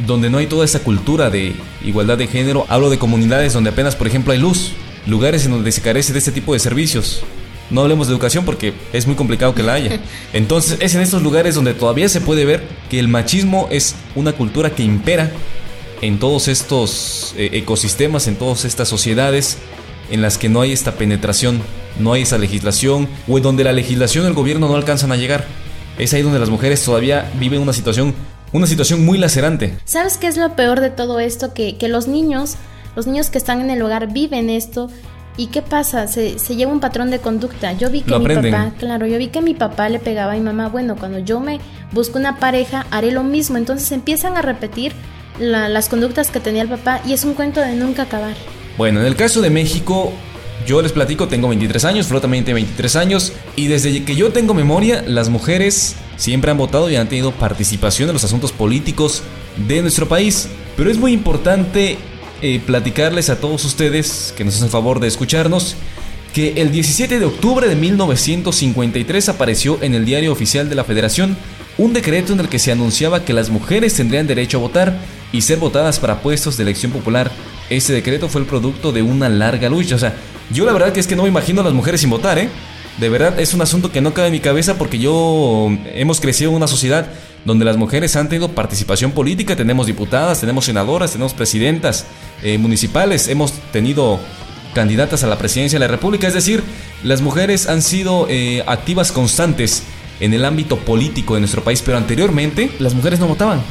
donde 0.06 0.30
no 0.30 0.38
hay 0.38 0.48
toda 0.48 0.66
esa 0.66 0.80
cultura 0.80 1.30
de 1.30 1.56
igualdad 1.84 2.18
de 2.18 2.28
género, 2.28 2.66
hablo 2.70 2.90
de 2.90 3.00
comunidades 3.00 3.54
donde 3.54 3.72
apenas, 3.72 3.96
por 3.96 4.06
ejemplo, 4.06 4.34
hay 4.34 4.40
luz, 4.40 4.74
lugares 5.08 5.46
en 5.46 5.52
donde 5.52 5.72
se 5.72 5.82
carece 5.82 6.14
de 6.14 6.20
este 6.20 6.32
tipo 6.32 6.54
de 6.54 6.60
servicios. 6.60 7.24
No 7.72 7.82
hablemos 7.82 8.08
de 8.08 8.14
educación 8.14 8.46
porque 8.46 8.74
es 8.92 9.08
muy 9.08 9.16
complicado 9.16 9.56
que 9.56 9.64
la 9.64 9.74
haya. 9.74 10.00
Entonces 10.34 10.78
es 10.80 10.94
en 10.94 11.02
estos 11.02 11.24
lugares 11.24 11.56
donde 11.56 11.74
todavía 11.74 12.08
se 12.08 12.22
puede 12.22 12.46
ver 12.46 12.64
que 12.90 13.00
el 13.00 13.08
machismo 13.08 13.68
es 13.72 13.96
una 14.14 14.34
cultura 14.34 14.70
que 14.76 14.84
impera 14.84 15.32
en 16.02 16.20
todos 16.20 16.50
estos 16.50 17.34
eh, 17.36 17.50
ecosistemas, 17.54 18.28
en 18.28 18.36
todas 18.36 18.66
estas 18.66 18.90
sociedades 18.90 19.58
en 20.10 20.22
las 20.22 20.38
que 20.38 20.50
no 20.50 20.62
hay 20.62 20.72
esta 20.72 20.94
penetración, 20.94 21.62
no 22.00 22.14
hay 22.14 22.24
esa 22.24 22.38
legislación, 22.38 23.08
o 23.28 23.38
en 23.38 23.44
donde 23.44 23.64
la 23.64 23.74
legislación 23.74 24.26
y 24.26 24.28
el 24.28 24.34
gobierno 24.34 24.68
no 24.68 24.76
alcanzan 24.76 25.12
a 25.12 25.16
llegar. 25.16 25.46
Es 25.98 26.14
ahí 26.14 26.22
donde 26.22 26.40
las 26.40 26.50
mujeres 26.50 26.84
todavía 26.84 27.32
viven 27.40 27.62
una 27.62 27.74
situación, 27.74 28.14
una 28.52 28.68
situación 28.68 29.06
muy 29.06 29.18
lacerante. 29.18 29.78
¿Sabes 29.86 30.18
qué 30.18 30.28
es 30.28 30.38
lo 30.38 30.56
peor 30.56 30.80
de 30.80 30.90
todo 30.90 31.20
esto? 31.20 31.54
Que, 31.54 31.78
los 31.88 32.08
niños, 32.08 32.56
los 32.96 33.08
niños 33.08 33.30
que 33.30 33.38
están 33.38 33.62
en 33.62 33.70
el 33.70 33.82
hogar 33.82 34.12
viven 34.12 34.50
esto. 34.50 34.90
¿Y 35.36 35.48
qué 35.48 35.64
pasa? 35.64 36.08
Se, 36.08 36.36
lleva 36.56 36.72
un 36.72 36.80
patrón 36.80 37.10
de 37.10 37.20
conducta. 37.20 37.74
Yo 37.74 37.90
vi 37.90 38.02
que 38.02 38.18
mi 38.18 38.36
papá, 38.36 38.72
claro, 38.78 39.08
yo 39.08 39.18
vi 39.18 39.28
que 39.28 39.42
mi 39.42 39.56
papá 39.56 39.90
le 39.90 40.00
pegaba 40.00 40.34
a 40.34 40.36
mi 40.36 40.42
mamá. 40.42 40.70
Bueno, 40.70 40.96
cuando 40.96 41.20
yo 41.20 41.40
me 41.40 41.60
busco 41.92 42.20
una 42.20 42.38
pareja, 42.38 42.86
haré 42.92 43.12
lo 43.12 43.24
mismo. 43.24 43.58
Entonces 43.58 43.92
empiezan 43.92 44.38
a 44.38 44.44
repetir 44.44 44.94
las 45.40 45.90
conductas 45.90 46.30
que 46.30 46.40
tenía 46.40 46.62
el 46.62 46.70
papá 46.70 47.02
y 47.06 47.14
es 47.14 47.24
un 47.24 47.34
cuento 47.34 47.62
de 47.62 47.76
nunca 47.76 48.04
acabar. 48.04 48.36
Bueno, 48.78 49.02
en 49.02 49.06
el 49.06 49.16
caso 49.16 49.42
de 49.42 49.50
México, 49.50 50.14
Yo 50.66 50.82
les 50.82 50.94
platico, 50.94 51.28
tengo 51.28 51.50
23 51.50 51.84
años, 51.84 52.08
Flo 52.08 52.22
también 52.22 52.46
tiene 52.46 52.62
23 52.62 52.96
años, 52.96 53.34
y 53.58 53.68
desde 53.68 54.06
que 54.06 54.16
yo 54.16 54.32
tengo 54.32 54.54
memoria, 54.54 55.04
las 55.06 55.28
mujeres 55.28 55.96
siempre 56.16 56.52
han 56.52 56.58
votado 56.58 56.90
y 56.90 56.96
han 56.96 57.10
tenido 57.10 57.34
participación 57.34 58.08
en 58.08 58.14
los 58.14 58.24
asuntos 58.24 58.54
políticos 58.54 59.24
de 59.68 59.82
nuestro 59.82 60.08
país. 60.08 60.48
Pero 60.78 60.90
es 60.90 60.98
muy 60.98 61.12
importante 61.12 61.98
eh, 62.42 62.62
platicarles 62.66 63.30
a 63.30 63.42
todos 63.42 63.66
ustedes 63.66 64.34
que 64.38 64.46
nos 64.46 64.56
hacen 64.56 64.70
favor 64.70 65.02
de 65.02 65.08
escucharnos 65.08 65.76
que 66.34 66.62
el 66.62 66.72
17 66.72 67.20
de 67.20 67.26
octubre 67.26 67.68
de 67.68 67.76
1953 67.76 69.30
apareció 69.30 69.78
en 69.82 69.94
el 69.94 70.06
diario 70.06 70.32
oficial 70.32 70.68
de 70.68 70.76
la 70.76 70.84
Federación 70.84 71.38
un 71.78 71.94
decreto 71.94 72.34
en 72.34 72.40
el 72.40 72.50
que 72.50 72.60
se 72.60 72.72
anunciaba 72.72 73.26
que 73.26 73.34
las 73.34 73.50
mujeres 73.50 73.94
tendrían 73.96 74.28
derecho 74.28 74.58
a 74.58 74.62
votar 74.62 74.98
y 75.32 75.42
ser 75.42 75.58
votadas 75.58 76.00
para 76.00 76.22
puestos 76.22 76.58
de 76.58 76.64
elección 76.64 76.92
popular. 76.92 77.32
Este 77.70 77.94
decreto 77.94 78.30
fue 78.30 78.42
el 78.42 78.48
producto 78.48 78.92
de 78.92 79.02
una 79.02 79.30
larga 79.30 79.70
lucha, 79.70 79.96
o 79.96 80.00
sea, 80.00 80.16
yo 80.52 80.66
la 80.66 80.74
verdad 80.74 80.94
que 80.94 81.00
es 81.00 81.08
que 81.08 81.16
no 81.16 81.24
me 81.24 81.30
imagino 81.30 81.62
a 81.62 81.64
las 81.64 81.74
mujeres 81.74 82.02
sin 82.02 82.10
votar, 82.10 82.38
¿eh? 82.38 82.50
De 83.00 83.10
verdad 83.10 83.40
es 83.40 83.56
un 83.56 83.62
asunto 83.62 83.92
que 83.92 84.02
no 84.02 84.14
cabe 84.14 84.28
en 84.28 84.34
mi 84.34 84.40
cabeza 84.40 84.78
porque 84.78 85.00
yo 85.00 85.70
hemos 85.96 86.22
crecido 86.22 86.52
en 86.52 86.58
una 86.58 86.68
sociedad 86.68 87.08
donde 87.44 87.66
las 87.66 87.76
mujeres 87.76 88.16
han 88.16 88.30
tenido 88.30 88.50
participación 88.50 89.12
política, 89.12 89.56
tenemos 89.56 89.88
diputadas, 89.88 90.40
tenemos 90.40 90.66
senadoras, 90.66 91.12
tenemos 91.12 91.34
presidentas 91.34 92.06
eh, 92.44 92.60
municipales, 92.60 93.28
hemos 93.28 93.54
tenido 93.72 94.20
candidatas 94.76 95.24
a 95.24 95.28
la 95.28 95.38
presidencia 95.40 95.78
de 95.80 95.86
la 95.86 95.92
República, 95.92 96.28
es 96.28 96.36
decir, 96.36 96.64
las 97.04 97.22
mujeres 97.22 97.68
han 97.68 97.82
sido 97.82 98.28
eh, 98.30 98.64
activas 98.68 99.12
constantes 99.12 99.84
en 100.24 100.34
el 100.34 100.46
ámbito 100.46 100.78
político 100.78 101.34
de 101.34 101.42
nuestro 101.42 101.66
país, 101.66 101.82
pero 101.86 101.98
anteriormente 101.98 102.72
las 102.80 102.94
mujeres 102.94 103.20
no 103.20 103.28
votaban. 103.28 103.62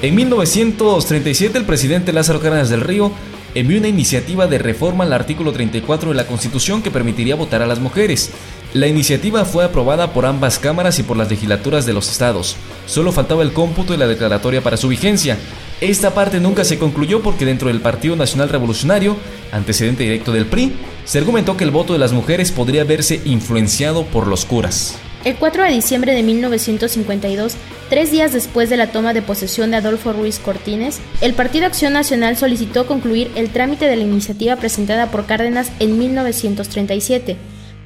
En 0.00 0.14
1937 0.14 1.58
el 1.58 1.64
presidente 1.64 2.12
Lázaro 2.12 2.40
Cárdenas 2.40 2.70
del 2.70 2.82
Río 2.82 3.10
envió 3.56 3.78
una 3.78 3.88
iniciativa 3.88 4.46
de 4.46 4.58
reforma 4.58 5.02
al 5.02 5.12
artículo 5.12 5.52
34 5.52 6.10
de 6.10 6.14
la 6.14 6.26
Constitución 6.28 6.82
que 6.82 6.92
permitiría 6.92 7.34
votar 7.34 7.62
a 7.62 7.66
las 7.66 7.80
mujeres. 7.80 8.30
La 8.72 8.86
iniciativa 8.86 9.44
fue 9.44 9.64
aprobada 9.64 10.12
por 10.12 10.26
ambas 10.26 10.60
cámaras 10.60 11.00
y 11.00 11.02
por 11.02 11.16
las 11.16 11.30
legislaturas 11.30 11.84
de 11.84 11.94
los 11.94 12.10
estados. 12.10 12.54
Solo 12.86 13.10
faltaba 13.10 13.42
el 13.42 13.52
cómputo 13.52 13.92
y 13.92 13.96
la 13.96 14.06
declaratoria 14.06 14.62
para 14.62 14.76
su 14.76 14.86
vigencia. 14.86 15.36
Esta 15.80 16.14
parte 16.14 16.38
nunca 16.38 16.64
se 16.64 16.78
concluyó 16.78 17.22
porque 17.22 17.44
dentro 17.44 17.68
del 17.68 17.80
Partido 17.80 18.14
Nacional 18.14 18.50
Revolucionario, 18.50 19.16
antecedente 19.52 20.04
directo 20.04 20.32
del 20.32 20.46
PRI, 20.46 20.72
se 21.04 21.18
argumentó 21.18 21.56
que 21.56 21.64
el 21.64 21.70
voto 21.70 21.92
de 21.92 21.98
las 21.98 22.12
mujeres 22.12 22.52
podría 22.52 22.84
verse 22.84 23.20
influenciado 23.24 24.04
por 24.06 24.26
los 24.26 24.44
curas. 24.44 24.98
El 25.24 25.36
4 25.36 25.62
de 25.62 25.70
diciembre 25.70 26.14
de 26.14 26.22
1952, 26.22 27.54
tres 27.88 28.10
días 28.10 28.34
después 28.34 28.68
de 28.68 28.76
la 28.76 28.92
toma 28.92 29.14
de 29.14 29.22
posesión 29.22 29.70
de 29.70 29.78
Adolfo 29.78 30.12
Ruiz 30.12 30.38
Cortines, 30.38 31.00
el 31.22 31.32
Partido 31.32 31.64
Acción 31.64 31.94
Nacional 31.94 32.36
solicitó 32.36 32.86
concluir 32.86 33.30
el 33.34 33.48
trámite 33.48 33.86
de 33.86 33.96
la 33.96 34.02
iniciativa 34.02 34.56
presentada 34.56 35.10
por 35.10 35.24
Cárdenas 35.24 35.72
en 35.80 35.98
1937. 35.98 37.38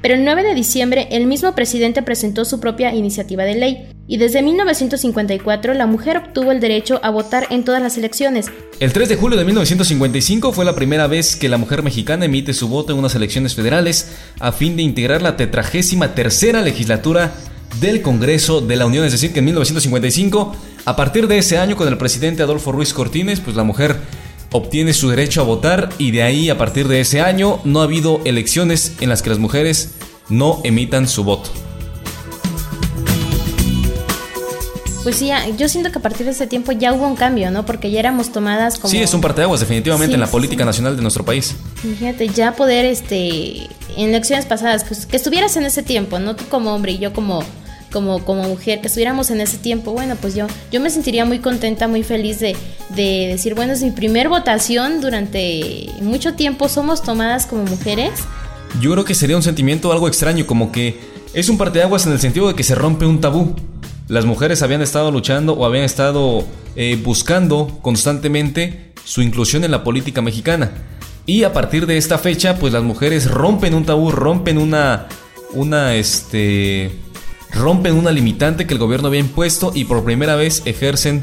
Pero 0.02 0.14
el 0.14 0.24
9 0.24 0.42
de 0.42 0.54
diciembre 0.54 1.08
el 1.12 1.26
mismo 1.26 1.54
presidente 1.54 2.02
presentó 2.02 2.44
su 2.44 2.58
propia 2.58 2.92
iniciativa 2.92 3.44
de 3.44 3.54
ley, 3.54 3.88
y 4.08 4.16
desde 4.16 4.42
1954 4.42 5.74
la 5.74 5.86
mujer 5.86 6.16
obtuvo 6.16 6.50
el 6.50 6.58
derecho 6.58 6.98
a 7.04 7.10
votar 7.10 7.46
en 7.50 7.62
todas 7.62 7.82
las 7.82 7.96
elecciones. 7.98 8.46
El 8.80 8.92
3 8.92 9.10
de 9.10 9.16
julio 9.16 9.38
de 9.38 9.44
1955 9.44 10.52
fue 10.52 10.64
la 10.64 10.74
primera 10.74 11.06
vez 11.06 11.36
que 11.36 11.48
la 11.48 11.58
mujer 11.58 11.82
mexicana 11.82 12.24
emite 12.24 12.54
su 12.54 12.68
voto 12.68 12.92
en 12.92 12.98
unas 12.98 13.14
elecciones 13.14 13.54
federales 13.54 14.10
a 14.40 14.50
fin 14.50 14.76
de 14.76 14.82
integrar 14.82 15.20
la 15.20 15.36
tetragésima 15.36 16.14
tercera 16.14 16.62
legislatura 16.62 17.34
del 17.80 18.00
Congreso 18.00 18.62
de 18.62 18.76
la 18.76 18.86
Unión, 18.86 19.04
es 19.04 19.12
decir, 19.12 19.32
que 19.32 19.40
en 19.40 19.44
1955, 19.44 20.56
a 20.86 20.96
partir 20.96 21.28
de 21.28 21.36
ese 21.36 21.58
año 21.58 21.76
con 21.76 21.86
el 21.86 21.98
presidente 21.98 22.42
Adolfo 22.42 22.72
Ruiz 22.72 22.94
Cortines, 22.94 23.40
pues 23.40 23.56
la 23.56 23.62
mujer 23.62 23.96
obtiene 24.52 24.94
su 24.94 25.10
derecho 25.10 25.42
a 25.42 25.44
votar 25.44 25.90
y 25.98 26.10
de 26.10 26.22
ahí 26.22 26.48
a 26.48 26.56
partir 26.56 26.88
de 26.88 27.00
ese 27.00 27.20
año 27.20 27.60
no 27.64 27.82
ha 27.82 27.84
habido 27.84 28.22
elecciones 28.24 28.94
en 29.00 29.10
las 29.10 29.20
que 29.20 29.28
las 29.28 29.38
mujeres 29.38 29.96
no 30.30 30.60
emitan 30.64 31.06
su 31.06 31.24
voto. 31.24 31.67
Pues 35.08 35.20
sí, 35.20 35.30
yo 35.56 35.70
siento 35.70 35.90
que 35.90 36.00
a 36.00 36.02
partir 36.02 36.26
de 36.26 36.32
ese 36.32 36.46
tiempo 36.46 36.70
ya 36.70 36.92
hubo 36.92 37.06
un 37.06 37.16
cambio, 37.16 37.50
¿no? 37.50 37.64
Porque 37.64 37.90
ya 37.90 37.98
éramos 37.98 38.30
tomadas 38.30 38.78
como... 38.78 38.90
Sí, 38.90 38.98
es 38.98 39.14
un 39.14 39.22
parteaguas 39.22 39.60
definitivamente 39.60 40.12
en 40.12 40.20
la 40.20 40.26
política 40.26 40.66
nacional 40.66 40.96
de 40.96 41.00
nuestro 41.00 41.24
país. 41.24 41.56
Fíjate, 41.76 42.28
ya 42.28 42.54
poder, 42.54 42.84
este, 42.84 43.68
en 43.96 44.10
elecciones 44.10 44.44
pasadas, 44.44 44.84
pues, 44.84 45.06
que 45.06 45.16
estuvieras 45.16 45.56
en 45.56 45.64
ese 45.64 45.82
tiempo, 45.82 46.18
no 46.18 46.36
tú 46.36 46.44
como 46.50 46.74
hombre 46.74 46.92
y 46.92 46.98
yo 46.98 47.14
como, 47.14 47.42
como, 47.90 48.22
como 48.22 48.42
mujer, 48.42 48.82
que 48.82 48.88
estuviéramos 48.88 49.30
en 49.30 49.40
ese 49.40 49.56
tiempo, 49.56 49.92
bueno, 49.92 50.14
pues 50.20 50.34
yo, 50.34 50.46
yo 50.70 50.78
me 50.78 50.90
sentiría 50.90 51.24
muy 51.24 51.38
contenta, 51.38 51.88
muy 51.88 52.02
feliz 52.02 52.38
de, 52.38 52.54
de 52.90 53.28
decir, 53.28 53.54
bueno, 53.54 53.72
es 53.72 53.82
mi 53.82 53.92
primer 53.92 54.28
votación 54.28 55.00
durante 55.00 55.88
mucho 56.02 56.34
tiempo, 56.34 56.68
somos 56.68 57.02
tomadas 57.02 57.46
como 57.46 57.62
mujeres. 57.62 58.10
Yo 58.82 58.92
creo 58.92 59.06
que 59.06 59.14
sería 59.14 59.36
un 59.36 59.42
sentimiento 59.42 59.90
algo 59.90 60.06
extraño, 60.06 60.46
como 60.46 60.70
que 60.70 61.00
es 61.32 61.48
un 61.48 61.56
parteaguas 61.56 62.04
en 62.04 62.12
el 62.12 62.20
sentido 62.20 62.48
de 62.48 62.54
que 62.54 62.62
se 62.62 62.74
rompe 62.74 63.06
un 63.06 63.22
tabú 63.22 63.56
las 64.08 64.24
mujeres 64.24 64.62
habían 64.62 64.82
estado 64.82 65.10
luchando 65.10 65.52
o 65.52 65.66
habían 65.66 65.84
estado 65.84 66.44
eh, 66.76 66.98
buscando 67.02 67.78
constantemente 67.82 68.92
su 69.04 69.22
inclusión 69.22 69.64
en 69.64 69.70
la 69.70 69.84
política 69.84 70.22
mexicana. 70.22 70.72
Y 71.26 71.44
a 71.44 71.52
partir 71.52 71.86
de 71.86 71.98
esta 71.98 72.16
fecha, 72.16 72.56
pues 72.58 72.72
las 72.72 72.82
mujeres 72.82 73.30
rompen 73.30 73.74
un 73.74 73.84
tabú, 73.84 74.10
rompen 74.10 74.56
una, 74.56 75.08
una, 75.52 75.94
este, 75.94 76.90
rompen 77.52 77.94
una 77.94 78.10
limitante 78.10 78.66
que 78.66 78.72
el 78.72 78.80
gobierno 78.80 79.08
había 79.08 79.20
impuesto 79.20 79.72
y 79.74 79.84
por 79.84 80.04
primera 80.04 80.36
vez 80.36 80.62
ejercen 80.64 81.22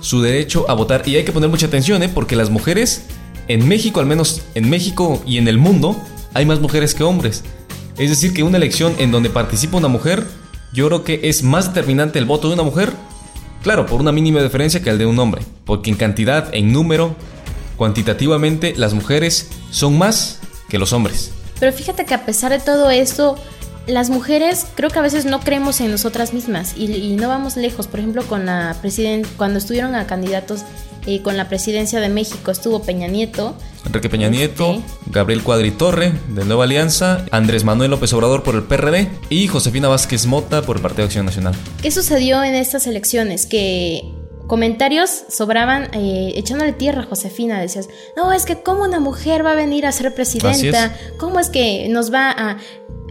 su 0.00 0.20
derecho 0.20 0.66
a 0.68 0.74
votar. 0.74 1.02
Y 1.06 1.14
hay 1.14 1.24
que 1.24 1.30
poner 1.30 1.48
mucha 1.48 1.66
atención, 1.66 2.02
¿eh? 2.02 2.08
porque 2.08 2.34
las 2.34 2.50
mujeres 2.50 3.04
en 3.46 3.68
México, 3.68 4.00
al 4.00 4.06
menos 4.06 4.42
en 4.56 4.68
México 4.68 5.22
y 5.24 5.38
en 5.38 5.46
el 5.46 5.58
mundo, 5.58 5.96
hay 6.34 6.46
más 6.46 6.58
mujeres 6.58 6.94
que 6.94 7.04
hombres. 7.04 7.44
Es 7.96 8.10
decir, 8.10 8.34
que 8.34 8.42
una 8.42 8.56
elección 8.56 8.92
en 8.98 9.12
donde 9.12 9.30
participa 9.30 9.76
una 9.76 9.86
mujer 9.86 10.26
yo 10.74 10.88
creo 10.88 11.04
que 11.04 11.20
es 11.22 11.44
más 11.44 11.72
determinante 11.72 12.18
el 12.18 12.24
voto 12.24 12.48
de 12.48 12.54
una 12.54 12.64
mujer, 12.64 12.92
claro, 13.62 13.86
por 13.86 14.00
una 14.00 14.10
mínima 14.10 14.42
diferencia 14.42 14.82
que 14.82 14.90
el 14.90 14.98
de 14.98 15.06
un 15.06 15.18
hombre, 15.20 15.42
porque 15.64 15.88
en 15.88 15.96
cantidad, 15.96 16.52
en 16.52 16.72
número, 16.72 17.14
cuantitativamente, 17.76 18.74
las 18.76 18.92
mujeres 18.92 19.50
son 19.70 19.96
más 19.96 20.40
que 20.68 20.78
los 20.78 20.92
hombres. 20.92 21.30
Pero 21.60 21.72
fíjate 21.72 22.04
que 22.04 22.14
a 22.14 22.26
pesar 22.26 22.50
de 22.50 22.58
todo 22.58 22.90
esto, 22.90 23.36
las 23.86 24.10
mujeres 24.10 24.66
creo 24.74 24.90
que 24.90 24.98
a 24.98 25.02
veces 25.02 25.24
no 25.24 25.40
creemos 25.40 25.80
en 25.80 25.90
nosotras 25.90 26.32
mismas 26.32 26.74
y, 26.76 27.16
no 27.16 27.28
vamos 27.28 27.56
lejos. 27.56 27.86
Por 27.86 28.00
ejemplo, 28.00 28.22
con 28.24 28.46
la 28.46 28.76
presidenta, 28.80 29.28
cuando 29.36 29.58
estuvieron 29.58 29.94
a 29.94 30.06
candidatos 30.06 30.62
eh, 31.06 31.22
con 31.22 31.36
la 31.36 31.48
presidencia 31.48 32.00
de 32.00 32.08
México, 32.08 32.50
estuvo 32.50 32.82
Peña 32.82 33.08
Nieto. 33.08 33.56
Enrique 33.86 34.08
Peña 34.08 34.28
Nieto, 34.28 34.82
Gabriel 35.06 35.42
Cuadritorre 35.42 36.12
de 36.28 36.44
Nueva 36.44 36.64
Alianza, 36.64 37.26
Andrés 37.30 37.64
Manuel 37.64 37.90
López 37.90 38.12
Obrador 38.14 38.42
por 38.42 38.54
el 38.54 38.62
PRD 38.62 39.10
y 39.28 39.46
Josefina 39.46 39.88
Vázquez 39.88 40.26
Mota 40.26 40.62
por 40.62 40.76
el 40.76 40.82
Partido 40.82 41.04
Acción 41.04 41.26
Nacional. 41.26 41.54
¿Qué 41.82 41.90
sucedió 41.90 42.42
en 42.42 42.54
estas 42.54 42.86
elecciones? 42.86 43.44
Que 43.44 44.02
comentarios 44.46 45.24
sobraban 45.28 45.90
eh, 45.94 46.32
echándole 46.36 46.72
tierra 46.72 47.02
a 47.02 47.06
Josefina. 47.06 47.60
Decías, 47.60 47.88
no, 48.16 48.32
es 48.32 48.44
que 48.44 48.62
cómo 48.62 48.84
una 48.84 49.00
mujer 49.00 49.44
va 49.44 49.52
a 49.52 49.54
venir 49.54 49.86
a 49.86 49.92
ser 49.92 50.14
presidenta, 50.14 50.96
cómo 51.18 51.40
es 51.40 51.48
que 51.48 51.88
nos 51.88 52.12
va 52.12 52.30
a... 52.30 52.58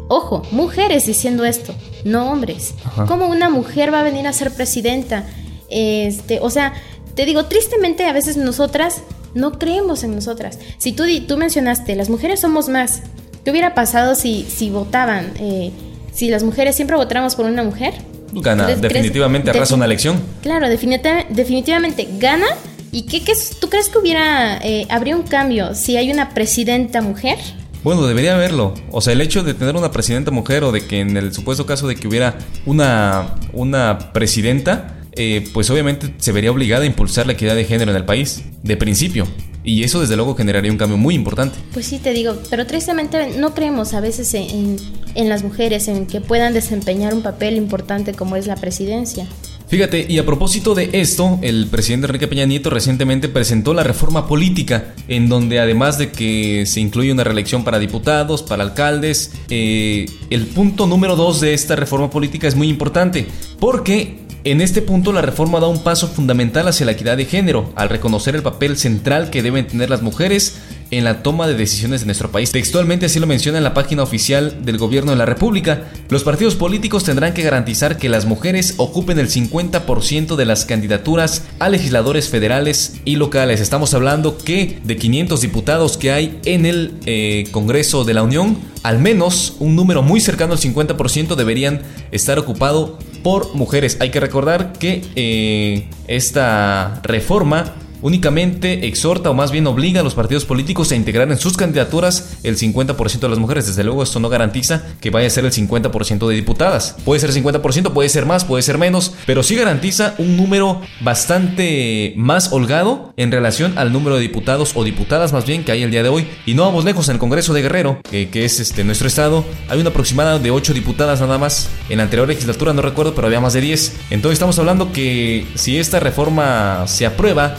Ojo, 0.08 0.44
mujeres 0.52 1.06
diciendo 1.06 1.46
esto, 1.46 1.74
no 2.04 2.32
hombres. 2.32 2.76
¿Cómo 3.08 3.28
una 3.28 3.50
mujer 3.50 3.94
va 3.94 4.02
a 4.02 4.04
venir 4.04 4.28
a 4.28 4.34
ser 4.34 4.52
presidenta? 4.52 5.26
Este, 5.70 6.40
o 6.40 6.50
sea, 6.50 6.74
te 7.16 7.26
digo, 7.26 7.46
tristemente 7.46 8.06
a 8.06 8.14
veces 8.14 8.38
nosotras 8.38 9.02
no 9.34 9.58
creemos 9.58 10.04
en 10.04 10.16
nosotras. 10.16 10.60
Si 10.78 10.92
tú, 10.92 11.04
tú 11.28 11.38
mencionaste, 11.38 11.96
las 11.96 12.10
mujeres 12.10 12.40
somos 12.40 12.70
más. 12.70 13.04
¿Qué 13.44 13.52
hubiera 13.52 13.74
pasado 13.74 14.16
si, 14.16 14.46
si 14.50 14.70
votaban? 14.70 15.34
Eh, 15.40 15.72
si 16.14 16.30
las 16.30 16.44
mujeres 16.44 16.76
siempre 16.76 16.96
votáramos 16.96 17.36
por 17.36 17.46
una 17.46 17.64
mujer. 17.64 17.94
Gana, 18.34 18.68
definitivamente 18.68 19.52
arrasa 19.52 19.76
una 19.76 19.86
elección. 19.86 20.20
Claro, 20.42 20.68
definitivamente 20.70 22.08
gana. 22.20 22.48
¿Y 22.92 23.04
qué, 23.04 23.24
qué, 23.24 23.34
tú 23.60 23.70
crees 23.70 23.90
que 23.90 23.98
hubiera, 23.98 24.58
eh, 24.58 24.86
habría 24.90 25.16
un 25.16 25.24
cambio 25.24 25.74
si 25.74 25.98
hay 25.98 26.12
una 26.12 26.30
presidenta 26.30 27.02
mujer? 27.02 27.38
Bueno, 27.84 28.08
debería 28.08 28.36
haberlo. 28.36 28.74
O 28.92 29.02
sea, 29.02 29.14
el 29.14 29.22
hecho 29.22 29.44
de 29.44 29.54
tener 29.54 29.76
una 29.76 29.92
presidenta 29.92 30.32
mujer 30.32 30.64
o 30.64 30.72
de 30.72 30.88
que 30.88 31.02
en 31.02 31.18
el 31.18 31.34
supuesto 31.34 31.66
caso 31.66 31.88
de 31.88 31.96
que 31.96 32.08
hubiera 32.08 32.38
una, 32.66 33.36
una 33.52 34.14
presidenta, 34.14 35.02
eh, 35.12 35.46
pues 35.54 35.70
obviamente 35.70 36.14
se 36.18 36.32
vería 36.32 36.52
obligada 36.52 36.84
a 36.84 36.86
impulsar 36.86 37.28
la 37.28 37.34
equidad 37.34 37.56
de 37.56 37.66
género 37.66 37.92
en 37.92 37.98
el 37.98 38.06
país, 38.06 38.44
de 38.64 38.78
principio. 38.78 39.28
Y 39.66 39.84
eso 39.84 40.02
desde 40.02 40.16
luego 40.16 40.36
generaría 40.36 40.72
un 40.72 40.78
cambio 40.78 40.98
muy 40.98 41.16
importante. 41.16 41.58
Pues 41.74 41.86
sí, 41.86 42.00
te 42.00 42.14
digo, 42.14 42.38
pero 42.50 42.66
tristemente 42.66 43.38
no 43.38 43.54
creemos 43.54 43.94
a 43.94 44.02
veces 44.02 44.34
en, 44.34 44.78
en 45.16 45.30
las 45.30 45.44
mujeres, 45.44 45.88
en 45.88 46.06
que 46.06 46.22
puedan 46.22 46.54
desempeñar 46.54 47.14
un 47.14 47.22
papel 47.22 47.56
importante 47.56 48.14
como 48.14 48.36
es 48.36 48.48
la 48.48 48.56
presidencia. 48.56 49.26
Fíjate, 49.74 50.06
y 50.08 50.20
a 50.20 50.24
propósito 50.24 50.76
de 50.76 50.92
esto, 50.94 51.40
el 51.42 51.66
presidente 51.66 52.06
Enrique 52.06 52.28
Peña 52.28 52.46
Nieto 52.46 52.70
recientemente 52.70 53.28
presentó 53.28 53.74
la 53.74 53.82
reforma 53.82 54.28
política, 54.28 54.94
en 55.08 55.30
donde 55.30 55.60
además 55.60 55.98
de 55.98 56.12
que 56.12 56.68
se 56.68 56.80
incluye 56.80 57.12
una 57.12 57.24
reelección 57.24 57.64
para 57.64 57.80
diputados, 57.80 58.44
para 58.44 58.62
alcaldes, 58.62 59.32
eh, 59.50 60.06
el 60.30 60.46
punto 60.46 60.86
número 60.86 61.16
dos 61.16 61.42
de 61.42 61.56
esta 61.56 61.76
reforma 61.76 62.12
política 62.12 62.48
es 62.48 62.56
muy 62.56 62.70
importante, 62.70 63.26
porque 63.60 64.20
En 64.46 64.60
este 64.60 64.82
punto 64.82 65.14
la 65.14 65.22
reforma 65.22 65.62
da 65.62 65.68
un 65.68 65.84
paso 65.84 66.10
fundamental 66.10 66.68
hacia 66.68 66.86
la 66.86 66.92
equidad 66.92 67.16
de 67.16 67.24
género, 67.24 67.72
al 67.78 67.88
reconocer 67.88 68.36
el 68.36 68.44
papel 68.44 68.76
central 68.76 69.30
que 69.30 69.42
deben 69.42 69.68
tener 69.68 69.90
las 69.90 70.02
mujeres 70.02 70.58
en 70.98 71.04
la 71.04 71.24
toma 71.24 71.48
de 71.48 71.56
decisiones 71.56 72.02
de 72.02 72.06
nuestro 72.06 72.32
país. 72.32 72.52
Textualmente 72.52 73.06
así 73.06 73.20
lo 73.20 73.28
menciona 73.28 73.58
en 73.58 73.64
la 73.64 73.74
página 73.74 74.04
oficial 74.04 74.66
del 74.66 74.78
gobierno 74.78 75.12
de 75.12 75.18
la 75.18 75.26
República. 75.26 75.90
Los 76.10 76.24
partidos 76.24 76.56
políticos 76.56 77.04
tendrán 77.04 77.34
que 77.34 77.44
garantizar 77.44 77.98
que 77.98 78.10
las 78.10 78.26
mujeres 78.26 78.76
ocupen 78.78 79.20
el 79.20 79.30
50% 79.30 80.36
de 80.36 80.46
las 80.46 80.66
candidaturas 80.66 81.44
a 81.60 81.70
legisladores 81.70 82.30
federales 82.30 82.96
y 83.06 83.16
locales. 83.16 83.60
Estamos 83.60 83.94
hablando 83.94 84.38
que 84.38 84.80
de 84.84 84.98
500 84.98 85.42
diputados 85.42 85.98
que 85.98 86.12
hay 86.12 86.40
en 86.46 86.66
el 86.66 86.94
eh, 87.06 87.46
Congreso 87.52 88.04
de 88.04 88.14
la 88.14 88.24
Unión, 88.24 88.58
al 88.84 89.00
menos 89.00 89.56
un 89.60 89.76
número 89.76 90.04
muy 90.04 90.20
cercano 90.20 90.54
al 90.54 90.60
50% 90.60 91.36
deberían 91.36 91.82
estar 92.12 92.38
ocupado 92.40 93.00
por 93.24 93.56
mujeres. 93.56 93.98
Hay 94.00 94.12
que 94.12 94.20
recordar 94.20 94.74
que 94.74 95.02
eh, 95.16 95.88
esta 96.08 97.00
reforma 97.04 97.74
únicamente 98.04 98.86
exhorta 98.86 99.32
o 99.32 99.34
más 99.34 99.52
bien 99.52 99.66
obliga 99.66 100.02
a 100.02 100.04
los 100.04 100.14
partidos 100.14 100.46
políticos 100.46 100.92
a 100.92 100.96
integrar 100.96 101.32
en 101.32 101.38
sus 101.40 101.58
candidaturas 101.58 102.38
el 102.44 102.58
50% 102.58 103.20
de 103.20 103.30
las 103.30 103.40
mujeres. 103.40 103.66
Desde 103.66 103.84
luego 103.84 104.04
esto 104.04 104.20
no 104.20 104.30
garantiza 104.30 104.84
que 105.02 105.10
vaya 105.10 105.28
a 105.28 105.32
ser 105.32 105.46
el 105.46 105.52
50% 105.52 106.28
de 106.28 106.36
diputadas. 106.36 106.96
Puede 107.06 107.20
ser 107.20 107.32
50%, 107.32 107.92
puede 107.94 108.10
ser 108.10 108.26
más, 108.26 108.46
puede 108.46 108.62
ser 108.62 108.78
menos, 108.78 109.14
pero 109.26 109.42
sí 109.42 109.56
garantiza 109.56 110.14
un 110.18 110.38
número 110.38 110.82
bastante 111.02 112.14
más 112.18 112.52
holgado 112.52 113.14
en 113.18 113.32
relación 113.32 113.78
al 113.78 113.92
número 113.92 114.18
de 114.18 114.22
diputados 114.22 114.74
o 114.76 114.84
diputadas 114.84 115.32
más 115.34 115.46
bien 115.46 115.64
que 115.64 115.72
hay 115.72 115.84
el 115.84 115.92
día 115.92 116.04
de 116.04 116.10
hoy. 116.10 116.28
Y 116.46 116.54
no 116.54 116.64
vamos 116.64 116.86
lejos, 116.86 117.08
en 117.08 117.16
el 117.16 117.20
Congreso 117.20 117.54
de 117.54 117.62
Guerrero, 117.62 118.02
que, 118.10 118.28
es 118.44 118.60
este, 118.60 118.84
nuestro 118.84 119.08
estado, 119.08 119.46
hay 119.70 119.80
una 119.80 119.92
aproximada 119.92 120.40
de 120.40 120.52
8 120.52 120.74
diputadas 120.74 121.22
nada 121.22 121.38
más. 121.38 121.70
En 121.90 121.98
la 121.98 122.04
anterior 122.04 122.28
legislatura 122.28 122.74
no 122.74 122.82
recuerdo, 122.82 123.16
pero 123.16 123.28
había 123.28 123.40
más 123.40 123.54
de 123.54 123.62
10. 123.62 123.96
Entonces 124.10 124.34
estamos 124.34 124.60
hablando 124.60 124.92
que 124.92 125.48
si 125.56 125.78
esta 125.78 126.00
reforma 126.00 126.86
se 126.88 127.06
aprueba, 127.06 127.56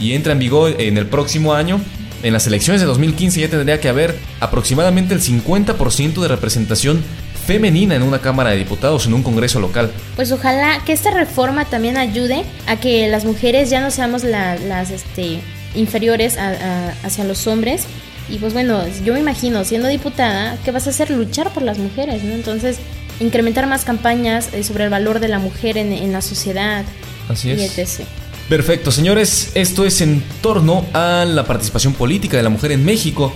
y 0.00 0.12
entra 0.12 0.32
en 0.32 0.38
vigor 0.38 0.76
en 0.78 0.98
el 0.98 1.06
próximo 1.06 1.54
año, 1.54 1.80
en 2.22 2.32
las 2.32 2.46
elecciones 2.46 2.80
de 2.80 2.86
2015 2.86 3.40
ya 3.40 3.48
tendría 3.48 3.80
que 3.80 3.88
haber 3.88 4.16
aproximadamente 4.40 5.14
el 5.14 5.20
50% 5.20 6.20
de 6.20 6.28
representación 6.28 7.04
femenina 7.46 7.94
en 7.94 8.02
una 8.02 8.18
Cámara 8.20 8.50
de 8.50 8.56
Diputados, 8.56 9.06
en 9.06 9.14
un 9.14 9.22
Congreso 9.22 9.60
local. 9.60 9.90
Pues 10.16 10.32
ojalá 10.32 10.82
que 10.84 10.92
esta 10.92 11.12
reforma 11.12 11.64
también 11.64 11.96
ayude 11.96 12.44
a 12.66 12.76
que 12.76 13.08
las 13.08 13.24
mujeres 13.24 13.70
ya 13.70 13.80
no 13.80 13.90
seamos 13.90 14.24
las 14.24 14.90
este, 14.90 15.40
inferiores 15.74 16.36
hacia 16.38 17.24
los 17.24 17.46
hombres. 17.46 17.84
Y 18.28 18.38
pues 18.38 18.52
bueno, 18.52 18.82
yo 19.04 19.12
me 19.12 19.20
imagino, 19.20 19.64
siendo 19.64 19.86
diputada, 19.86 20.58
¿qué 20.64 20.72
vas 20.72 20.88
a 20.88 20.90
hacer? 20.90 21.10
Luchar 21.10 21.52
por 21.52 21.62
las 21.62 21.78
mujeres, 21.78 22.24
¿no? 22.24 22.34
Entonces, 22.34 22.78
incrementar 23.20 23.68
más 23.68 23.84
campañas 23.84 24.48
eh, 24.52 24.64
sobre 24.64 24.82
el 24.82 24.90
valor 24.90 25.20
de 25.20 25.28
la 25.28 25.38
mujer 25.38 25.78
en, 25.78 25.92
en 25.92 26.12
la 26.12 26.22
sociedad. 26.22 26.84
Así 27.28 27.52
es. 27.52 27.78
etc. 27.78 28.06
Perfecto, 28.48 28.92
señores, 28.92 29.50
esto 29.54 29.84
es 29.84 30.00
en 30.00 30.22
torno 30.40 30.86
a 30.92 31.24
la 31.24 31.44
participación 31.44 31.94
política 31.94 32.36
de 32.36 32.44
la 32.44 32.48
mujer 32.48 32.70
en 32.70 32.84
México. 32.84 33.32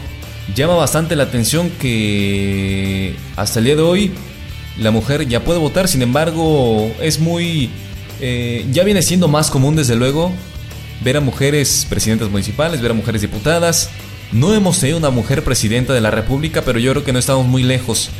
Llama 0.55 0.75
bastante 0.75 1.17
la 1.17 1.25
atención 1.25 1.69
que 1.81 3.17
hasta 3.35 3.59
el 3.59 3.64
día 3.64 3.75
de 3.75 3.83
hoy 3.83 4.12
la 4.79 4.93
mujer 4.93 5.26
ya 5.26 5.43
puede 5.43 5.59
votar, 5.59 5.88
sin 5.88 6.02
embargo 6.02 6.93
es 7.00 7.19
muy... 7.19 7.71
Eh, 8.21 8.64
ya 8.71 8.85
viene 8.85 9.02
siendo 9.02 9.26
más 9.26 9.50
común 9.50 9.75
desde 9.75 9.97
luego 9.97 10.31
ver 11.02 11.17
a 11.17 11.21
mujeres 11.21 11.87
presidentas 11.88 12.31
municipales, 12.31 12.81
ver 12.81 12.93
a 12.93 12.95
mujeres 12.95 13.21
diputadas. 13.21 13.90
No 14.31 14.55
hemos 14.55 14.79
tenido 14.79 14.99
una 14.99 15.11
mujer 15.11 15.43
presidenta 15.43 15.93
de 15.93 16.00
la 16.00 16.12
República, 16.12 16.62
pero 16.62 16.79
yo 16.79 16.93
creo 16.93 17.05
que 17.05 17.12
no 17.12 17.19
estamos 17.19 17.47
muy 17.47 17.64
lejos 17.64 18.11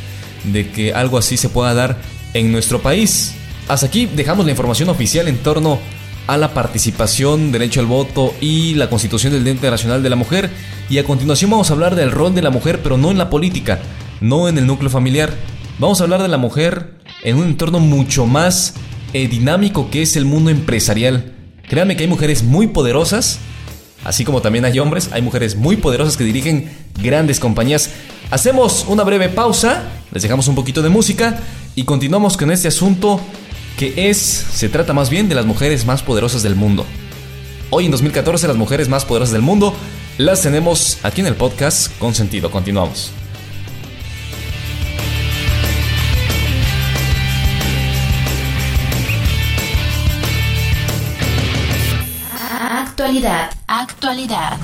de 0.43 0.69
que 0.69 0.93
algo 0.93 1.17
así 1.17 1.37
se 1.37 1.47
pueda 1.47 1.73
dar 1.73 2.01
en 2.33 2.51
nuestro 2.51 2.81
país. 2.81 3.33
Hasta 3.69 3.85
aquí 3.85 4.09
dejamos 4.13 4.45
la 4.45 4.51
información 4.51 4.89
oficial 4.89 5.29
en 5.29 5.37
torno 5.37 5.75
a 5.75 6.00
la 6.27 6.53
participación, 6.53 7.51
derecho 7.51 7.79
al 7.79 7.85
voto 7.85 8.33
y 8.41 8.75
la 8.75 8.89
constitución 8.89 9.33
del 9.33 9.43
Día 9.43 9.53
Internacional 9.53 10.01
de 10.01 10.09
la 10.09 10.15
Mujer. 10.15 10.49
Y 10.89 10.97
a 10.97 11.03
continuación 11.03 11.51
vamos 11.51 11.69
a 11.69 11.73
hablar 11.73 11.95
del 11.95 12.11
rol 12.11 12.33
de 12.33 12.41
la 12.41 12.49
mujer, 12.49 12.81
pero 12.81 12.97
no 12.97 13.11
en 13.11 13.17
la 13.17 13.29
política, 13.29 13.79
no 14.21 14.47
en 14.47 14.57
el 14.57 14.67
núcleo 14.67 14.89
familiar. 14.89 15.33
Vamos 15.79 15.99
a 15.99 16.03
hablar 16.03 16.21
de 16.21 16.27
la 16.27 16.37
mujer 16.37 16.95
en 17.23 17.37
un 17.37 17.45
entorno 17.45 17.79
mucho 17.79 18.25
más 18.25 18.73
eh, 19.13 19.27
dinámico 19.27 19.89
que 19.89 20.01
es 20.01 20.15
el 20.15 20.25
mundo 20.25 20.49
empresarial. 20.49 21.33
Créanme 21.67 21.95
que 21.95 22.03
hay 22.03 22.09
mujeres 22.09 22.43
muy 22.43 22.67
poderosas, 22.67 23.39
así 24.03 24.25
como 24.25 24.41
también 24.41 24.65
hay 24.65 24.77
hombres, 24.79 25.09
hay 25.11 25.21
mujeres 25.21 25.55
muy 25.55 25.77
poderosas 25.77 26.17
que 26.17 26.23
dirigen 26.23 26.69
grandes 27.01 27.39
compañías. 27.39 27.89
Hacemos 28.29 28.85
una 28.87 29.03
breve 29.03 29.29
pausa, 29.29 29.83
les 30.11 30.23
dejamos 30.23 30.47
un 30.47 30.55
poquito 30.55 30.81
de 30.81 30.89
música 30.89 31.39
y 31.75 31.83
continuamos 31.83 32.37
con 32.37 32.51
este 32.51 32.67
asunto 32.67 33.19
que 33.81 34.11
es, 34.11 34.19
se 34.19 34.69
trata 34.69 34.93
más 34.93 35.09
bien 35.09 35.27
de 35.27 35.33
las 35.33 35.47
mujeres 35.47 35.87
más 35.87 36.03
poderosas 36.03 36.43
del 36.43 36.53
mundo. 36.53 36.85
Hoy 37.71 37.85
en 37.85 37.91
2014 37.91 38.47
las 38.47 38.55
mujeres 38.55 38.87
más 38.89 39.05
poderosas 39.05 39.33
del 39.33 39.41
mundo 39.41 39.73
las 40.19 40.43
tenemos 40.43 40.99
aquí 41.01 41.21
en 41.21 41.25
el 41.25 41.33
podcast 41.33 41.91
con 41.97 42.13
sentido. 42.13 42.51
Continuamos. 42.51 43.11
Actualidad, 52.61 53.49
actualidad. 53.65 54.59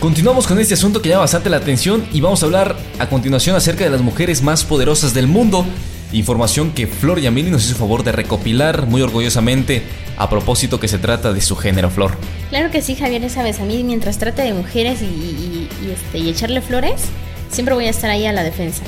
Continuamos 0.00 0.46
con 0.46 0.58
este 0.58 0.72
asunto 0.72 1.02
que 1.02 1.10
llama 1.10 1.20
bastante 1.20 1.50
la 1.50 1.58
atención 1.58 2.06
y 2.10 2.22
vamos 2.22 2.42
a 2.42 2.46
hablar 2.46 2.74
a 2.98 3.10
continuación 3.10 3.54
acerca 3.54 3.84
de 3.84 3.90
las 3.90 4.00
mujeres 4.00 4.40
más 4.40 4.64
poderosas 4.64 5.12
del 5.12 5.26
mundo. 5.26 5.66
Información 6.14 6.72
que 6.72 6.86
Flor 6.86 7.20
Yamili 7.20 7.50
nos 7.50 7.66
hizo 7.66 7.76
favor 7.76 8.02
de 8.02 8.10
recopilar 8.10 8.86
muy 8.86 9.02
orgullosamente 9.02 9.82
a 10.16 10.30
propósito 10.30 10.80
que 10.80 10.88
se 10.88 10.96
trata 10.96 11.34
de 11.34 11.42
su 11.42 11.54
género, 11.54 11.90
Flor. 11.90 12.12
Claro 12.48 12.70
que 12.70 12.80
sí, 12.80 12.94
Javier, 12.94 13.28
sabes, 13.28 13.60
a 13.60 13.64
mí 13.64 13.84
mientras 13.84 14.16
trate 14.16 14.40
de 14.40 14.54
mujeres 14.54 15.02
y, 15.02 15.68
este, 15.92 16.18
y 16.18 16.30
echarle 16.30 16.62
flores, 16.62 17.02
siempre 17.50 17.74
voy 17.74 17.84
a 17.84 17.90
estar 17.90 18.08
ahí 18.08 18.24
a 18.24 18.32
la 18.32 18.42
defensa. 18.42 18.80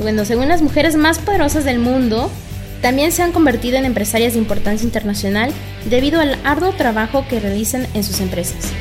Bueno, 0.00 0.24
según 0.24 0.48
las 0.48 0.62
mujeres 0.62 0.96
más 0.96 1.20
poderosas 1.20 1.64
del 1.64 1.78
mundo, 1.78 2.28
también 2.82 3.12
se 3.12 3.22
han 3.22 3.30
convertido 3.30 3.78
en 3.78 3.84
empresarias 3.84 4.32
de 4.32 4.40
importancia 4.40 4.84
internacional 4.84 5.52
debido 5.88 6.20
al 6.20 6.38
arduo 6.42 6.72
trabajo 6.72 7.24
que 7.28 7.38
realizan 7.38 7.86
en 7.94 8.02
sus 8.02 8.18
empresas. 8.18 8.72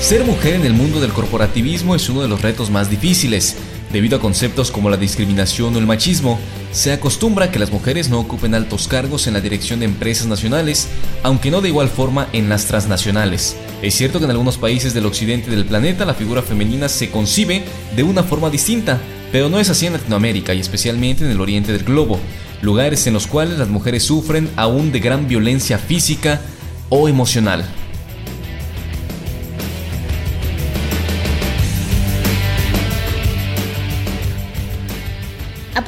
Ser 0.00 0.24
mujer 0.24 0.54
en 0.54 0.64
el 0.64 0.74
mundo 0.74 1.00
del 1.00 1.12
corporativismo 1.12 1.94
es 1.94 2.08
uno 2.08 2.22
de 2.22 2.28
los 2.28 2.40
retos 2.40 2.70
más 2.70 2.88
difíciles. 2.88 3.56
Debido 3.92 4.16
a 4.16 4.20
conceptos 4.20 4.70
como 4.70 4.90
la 4.90 4.96
discriminación 4.96 5.74
o 5.74 5.78
el 5.78 5.86
machismo, 5.86 6.38
se 6.72 6.92
acostumbra 6.92 7.50
que 7.50 7.58
las 7.58 7.72
mujeres 7.72 8.08
no 8.08 8.20
ocupen 8.20 8.54
altos 8.54 8.86
cargos 8.86 9.26
en 9.26 9.34
la 9.34 9.40
dirección 9.40 9.80
de 9.80 9.86
empresas 9.86 10.26
nacionales, 10.26 10.88
aunque 11.22 11.50
no 11.50 11.60
de 11.60 11.68
igual 11.68 11.88
forma 11.88 12.28
en 12.32 12.48
las 12.48 12.66
transnacionales. 12.66 13.56
Es 13.82 13.94
cierto 13.94 14.18
que 14.18 14.26
en 14.26 14.30
algunos 14.30 14.56
países 14.56 14.94
del 14.94 15.04
occidente 15.04 15.50
del 15.50 15.66
planeta 15.66 16.06
la 16.06 16.14
figura 16.14 16.42
femenina 16.42 16.88
se 16.88 17.10
concibe 17.10 17.64
de 17.96 18.02
una 18.02 18.22
forma 18.22 18.50
distinta, 18.50 19.00
pero 19.32 19.50
no 19.50 19.58
es 19.58 19.68
así 19.68 19.86
en 19.86 19.94
Latinoamérica 19.94 20.54
y 20.54 20.60
especialmente 20.60 21.24
en 21.24 21.32
el 21.32 21.40
oriente 21.40 21.72
del 21.72 21.84
globo, 21.84 22.18
lugares 22.62 23.06
en 23.08 23.14
los 23.14 23.26
cuales 23.26 23.58
las 23.58 23.68
mujeres 23.68 24.04
sufren 24.04 24.48
aún 24.56 24.92
de 24.92 25.00
gran 25.00 25.28
violencia 25.28 25.76
física 25.76 26.40
o 26.88 27.08
emocional. 27.08 27.64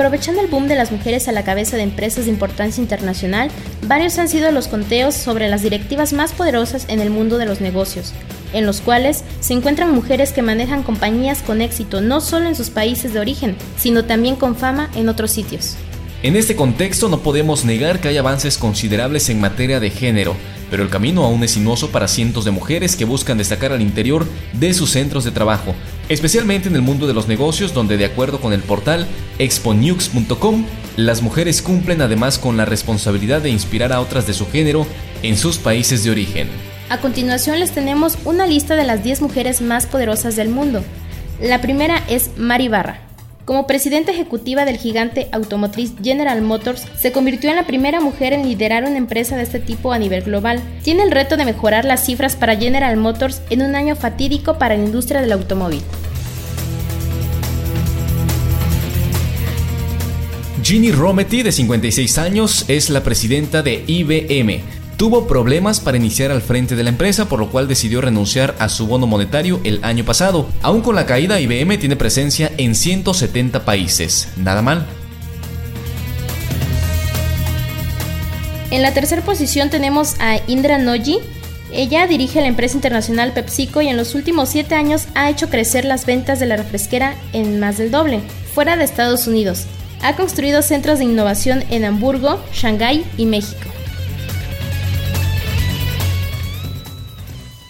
Aprovechando 0.00 0.40
el 0.40 0.48
boom 0.48 0.66
de 0.66 0.76
las 0.76 0.92
mujeres 0.92 1.28
a 1.28 1.32
la 1.32 1.44
cabeza 1.44 1.76
de 1.76 1.82
empresas 1.82 2.24
de 2.24 2.30
importancia 2.30 2.80
internacional, 2.80 3.50
varios 3.86 4.18
han 4.18 4.30
sido 4.30 4.50
los 4.50 4.66
conteos 4.66 5.14
sobre 5.14 5.46
las 5.50 5.60
directivas 5.60 6.14
más 6.14 6.32
poderosas 6.32 6.86
en 6.88 7.00
el 7.00 7.10
mundo 7.10 7.36
de 7.36 7.44
los 7.44 7.60
negocios, 7.60 8.14
en 8.54 8.64
los 8.64 8.80
cuales 8.80 9.24
se 9.40 9.52
encuentran 9.52 9.94
mujeres 9.94 10.32
que 10.32 10.40
manejan 10.40 10.84
compañías 10.84 11.42
con 11.42 11.60
éxito 11.60 12.00
no 12.00 12.22
solo 12.22 12.48
en 12.48 12.56
sus 12.56 12.70
países 12.70 13.12
de 13.12 13.20
origen, 13.20 13.56
sino 13.76 14.06
también 14.06 14.36
con 14.36 14.56
fama 14.56 14.88
en 14.94 15.10
otros 15.10 15.32
sitios. 15.32 15.76
En 16.22 16.34
este 16.34 16.56
contexto 16.56 17.10
no 17.10 17.20
podemos 17.20 17.66
negar 17.66 18.00
que 18.00 18.08
hay 18.08 18.16
avances 18.16 18.56
considerables 18.56 19.28
en 19.28 19.38
materia 19.38 19.80
de 19.80 19.90
género, 19.90 20.34
pero 20.70 20.82
el 20.82 20.88
camino 20.88 21.24
aún 21.24 21.42
es 21.44 21.52
sinuoso 21.52 21.90
para 21.90 22.08
cientos 22.08 22.44
de 22.44 22.50
mujeres 22.50 22.96
que 22.96 23.04
buscan 23.04 23.38
destacar 23.38 23.72
al 23.72 23.82
interior 23.82 24.26
de 24.52 24.72
sus 24.72 24.90
centros 24.90 25.24
de 25.24 25.32
trabajo, 25.32 25.74
especialmente 26.08 26.68
en 26.68 26.76
el 26.76 26.82
mundo 26.82 27.06
de 27.06 27.14
los 27.14 27.28
negocios 27.28 27.74
donde 27.74 27.96
de 27.96 28.04
acuerdo 28.04 28.40
con 28.40 28.52
el 28.52 28.62
portal 28.62 29.06
exponewx.com, 29.38 30.64
las 30.96 31.22
mujeres 31.22 31.62
cumplen 31.62 32.02
además 32.02 32.38
con 32.38 32.56
la 32.56 32.64
responsabilidad 32.64 33.42
de 33.42 33.50
inspirar 33.50 33.92
a 33.92 34.00
otras 34.00 34.26
de 34.26 34.34
su 34.34 34.46
género 34.48 34.86
en 35.22 35.36
sus 35.36 35.58
países 35.58 36.04
de 36.04 36.10
origen. 36.10 36.48
A 36.88 36.98
continuación 36.98 37.60
les 37.60 37.72
tenemos 37.72 38.18
una 38.24 38.46
lista 38.46 38.74
de 38.74 38.84
las 38.84 39.04
10 39.04 39.22
mujeres 39.22 39.60
más 39.60 39.86
poderosas 39.86 40.36
del 40.36 40.48
mundo. 40.48 40.82
La 41.40 41.60
primera 41.60 42.02
es 42.08 42.32
Mari 42.36 42.68
Barra, 42.68 43.00
Como 43.50 43.66
presidenta 43.66 44.12
ejecutiva 44.12 44.64
del 44.64 44.76
gigante 44.76 45.26
automotriz 45.32 45.94
General 46.00 46.40
Motors, 46.40 46.84
se 46.96 47.10
convirtió 47.10 47.50
en 47.50 47.56
la 47.56 47.66
primera 47.66 48.00
mujer 48.00 48.32
en 48.32 48.44
liderar 48.48 48.84
una 48.84 48.96
empresa 48.96 49.36
de 49.36 49.42
este 49.42 49.58
tipo 49.58 49.92
a 49.92 49.98
nivel 49.98 50.22
global. 50.22 50.62
Tiene 50.84 51.02
el 51.02 51.10
reto 51.10 51.36
de 51.36 51.44
mejorar 51.44 51.84
las 51.84 52.06
cifras 52.06 52.36
para 52.36 52.54
General 52.54 52.96
Motors 52.96 53.42
en 53.50 53.62
un 53.62 53.74
año 53.74 53.96
fatídico 53.96 54.56
para 54.56 54.76
la 54.76 54.84
industria 54.84 55.20
del 55.20 55.32
automóvil. 55.32 55.82
Ginny 60.62 60.92
Rometty, 60.92 61.42
de 61.42 61.50
56 61.50 62.18
años, 62.18 62.64
es 62.68 62.88
la 62.88 63.02
presidenta 63.02 63.62
de 63.62 63.82
IBM. 63.84 64.79
Tuvo 65.00 65.26
problemas 65.26 65.80
para 65.80 65.96
iniciar 65.96 66.30
al 66.30 66.42
frente 66.42 66.76
de 66.76 66.82
la 66.82 66.90
empresa, 66.90 67.26
por 67.26 67.38
lo 67.38 67.48
cual 67.48 67.66
decidió 67.66 68.02
renunciar 68.02 68.54
a 68.58 68.68
su 68.68 68.86
bono 68.86 69.06
monetario 69.06 69.58
el 69.64 69.82
año 69.82 70.04
pasado. 70.04 70.46
Aún 70.60 70.82
con 70.82 70.94
la 70.94 71.06
caída, 71.06 71.40
IBM 71.40 71.78
tiene 71.78 71.96
presencia 71.96 72.52
en 72.58 72.74
170 72.74 73.64
países. 73.64 74.28
Nada 74.36 74.60
mal. 74.60 74.84
En 78.70 78.82
la 78.82 78.92
tercera 78.92 79.22
posición 79.22 79.70
tenemos 79.70 80.16
a 80.20 80.38
Indra 80.46 80.76
Noji. 80.76 81.20
Ella 81.72 82.06
dirige 82.06 82.42
la 82.42 82.48
empresa 82.48 82.74
internacional 82.74 83.32
PepsiCo 83.32 83.80
y 83.80 83.88
en 83.88 83.96
los 83.96 84.14
últimos 84.14 84.50
7 84.50 84.74
años 84.74 85.06
ha 85.14 85.30
hecho 85.30 85.48
crecer 85.48 85.86
las 85.86 86.04
ventas 86.04 86.40
de 86.40 86.44
la 86.44 86.58
refresquera 86.58 87.14
en 87.32 87.58
más 87.58 87.78
del 87.78 87.90
doble, 87.90 88.20
fuera 88.54 88.76
de 88.76 88.84
Estados 88.84 89.26
Unidos. 89.26 89.64
Ha 90.02 90.14
construido 90.16 90.60
centros 90.60 90.98
de 90.98 91.06
innovación 91.06 91.64
en 91.70 91.86
Hamburgo, 91.86 92.38
Shanghái 92.52 93.06
y 93.16 93.24
México. 93.24 93.79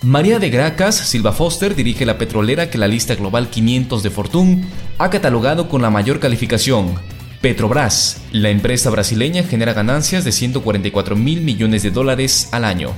María 0.02 0.38
de 0.38 0.48
Gracas 0.48 0.96
Silva 0.96 1.30
Foster 1.30 1.74
dirige 1.74 2.06
la 2.06 2.16
petrolera 2.16 2.70
que 2.70 2.78
la 2.78 2.88
lista 2.88 3.14
global 3.16 3.50
500 3.50 4.02
de 4.02 4.08
Fortune 4.08 4.64
ha 4.96 5.10
catalogado 5.10 5.68
con 5.68 5.82
la 5.82 5.90
mayor 5.90 6.20
calificación. 6.20 6.94
Petrobras, 7.42 8.22
la 8.32 8.48
empresa 8.48 8.88
brasileña, 8.88 9.42
genera 9.42 9.74
ganancias 9.74 10.24
de 10.24 10.32
144 10.32 11.16
mil 11.16 11.42
millones 11.42 11.82
de 11.82 11.90
dólares 11.90 12.48
al 12.52 12.64
año. 12.64 12.92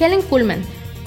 Helen 0.00 0.22
Kuhlman, 0.22 0.62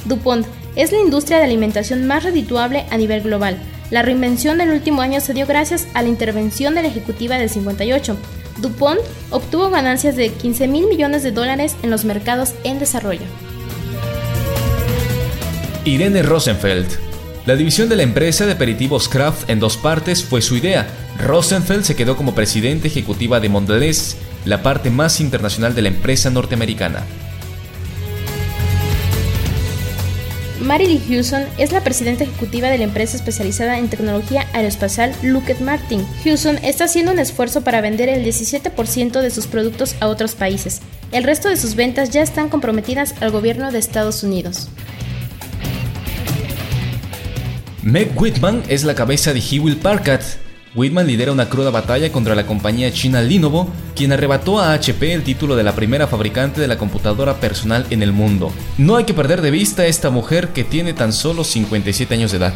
DuPont, 0.06 0.46
es 0.76 0.92
la 0.92 1.00
industria 1.00 1.40
de 1.40 1.46
alimentación 1.46 2.06
más 2.06 2.24
redituable 2.24 2.86
a 2.92 2.98
nivel 2.98 3.24
global 3.24 3.58
la 3.90 4.02
reinvención 4.02 4.58
del 4.58 4.72
último 4.72 5.02
año 5.02 5.22
se 5.22 5.34
dio 5.34 5.46
gracias 5.48 5.88
a 5.94 6.02
la 6.02 6.10
intervención 6.10 6.76
de 6.76 6.82
la 6.82 6.90
ejecutiva 6.90 7.38
del 7.38 7.50
58. 7.50 8.18
DuPont 8.62 9.00
obtuvo 9.30 9.70
ganancias 9.70 10.16
de 10.16 10.30
15 10.30 10.68
mil 10.68 10.88
millones 10.88 11.24
de 11.24 11.32
dólares 11.32 11.76
en 11.84 11.90
los 11.90 12.06
mercados 12.06 12.54
en 12.64 12.80
desarrollo. 12.80 13.26
Irene 15.86 16.22
Rosenfeld. 16.22 16.88
La 17.46 17.56
división 17.56 17.88
de 17.88 17.96
la 17.96 18.04
empresa 18.04 18.46
de 18.46 18.52
aperitivos 18.52 19.08
Kraft 19.08 19.50
en 19.50 19.60
dos 19.60 19.78
partes 19.78 20.24
fue 20.24 20.42
su 20.42 20.58
idea. 20.58 20.86
Rosenfeld 21.26 21.84
se 21.84 21.96
quedó 21.96 22.18
como 22.18 22.36
presidente 22.36 22.90
ejecutiva 22.90 23.40
de 23.40 23.48
Mondelez, 23.48 24.18
la 24.44 24.64
parte 24.64 24.90
más 24.90 25.22
internacional 25.22 25.74
de 25.74 25.84
la 25.84 25.88
empresa 25.88 26.30
norteamericana. 26.30 27.06
Marily 30.62 31.00
Hewson 31.08 31.44
es 31.58 31.72
la 31.72 31.84
presidenta 31.84 32.24
ejecutiva 32.24 32.70
de 32.70 32.80
la 32.80 32.86
empresa 32.86 33.16
especializada 33.16 33.78
en 33.78 33.90
tecnología 33.90 34.48
aeroespacial 34.54 35.14
Lockheed 35.22 35.60
Martin. 35.60 36.06
Hewson 36.24 36.58
está 36.64 36.86
haciendo 36.86 37.12
un 37.12 37.20
esfuerzo 37.20 37.62
para 37.62 37.82
vender 37.82 38.10
el 38.10 38.26
17% 38.26 39.22
de 39.22 39.30
sus 39.30 39.48
productos 39.48 39.96
a 40.00 40.08
otros 40.08 40.36
países. 40.36 40.82
El 41.12 41.24
resto 41.24 41.50
de 41.50 41.58
sus 41.58 41.76
ventas 41.76 42.10
ya 42.10 42.22
están 42.22 42.50
comprometidas 42.50 43.14
al 43.22 43.32
gobierno 43.32 43.72
de 43.72 43.80
Estados 43.80 44.24
Unidos. 44.24 44.70
Meg 47.84 48.12
Whitman 48.20 48.64
es 48.68 48.84
la 48.84 48.96
cabeza 48.96 49.34
de 49.34 49.40
Hewlett 49.40 49.80
Packard, 49.80 50.24
Whitman 50.78 51.08
lidera 51.08 51.32
una 51.32 51.50
cruda 51.50 51.72
batalla 51.72 52.12
contra 52.12 52.36
la 52.36 52.46
compañía 52.46 52.94
china 52.94 53.24
Lenovo, 53.24 53.68
quien 53.96 54.12
arrebató 54.12 54.60
a 54.60 54.74
HP 54.74 55.12
el 55.12 55.24
título 55.24 55.56
de 55.56 55.64
la 55.64 55.74
primera 55.74 56.06
fabricante 56.06 56.62
de 56.62 56.68
la 56.68 56.78
computadora 56.78 57.40
personal 57.40 57.88
en 57.90 58.04
el 58.04 58.12
mundo. 58.12 58.54
No 58.78 58.96
hay 58.96 59.06
que 59.06 59.16
perder 59.16 59.42
de 59.42 59.50
vista 59.50 59.82
a 59.82 59.88
esta 59.88 60.12
mujer 60.12 60.50
que 60.50 60.64
tiene 60.64 60.94
tan 60.94 61.14
solo 61.14 61.44
57 61.44 62.14
años 62.14 62.30
de 62.30 62.38
edad. 62.38 62.54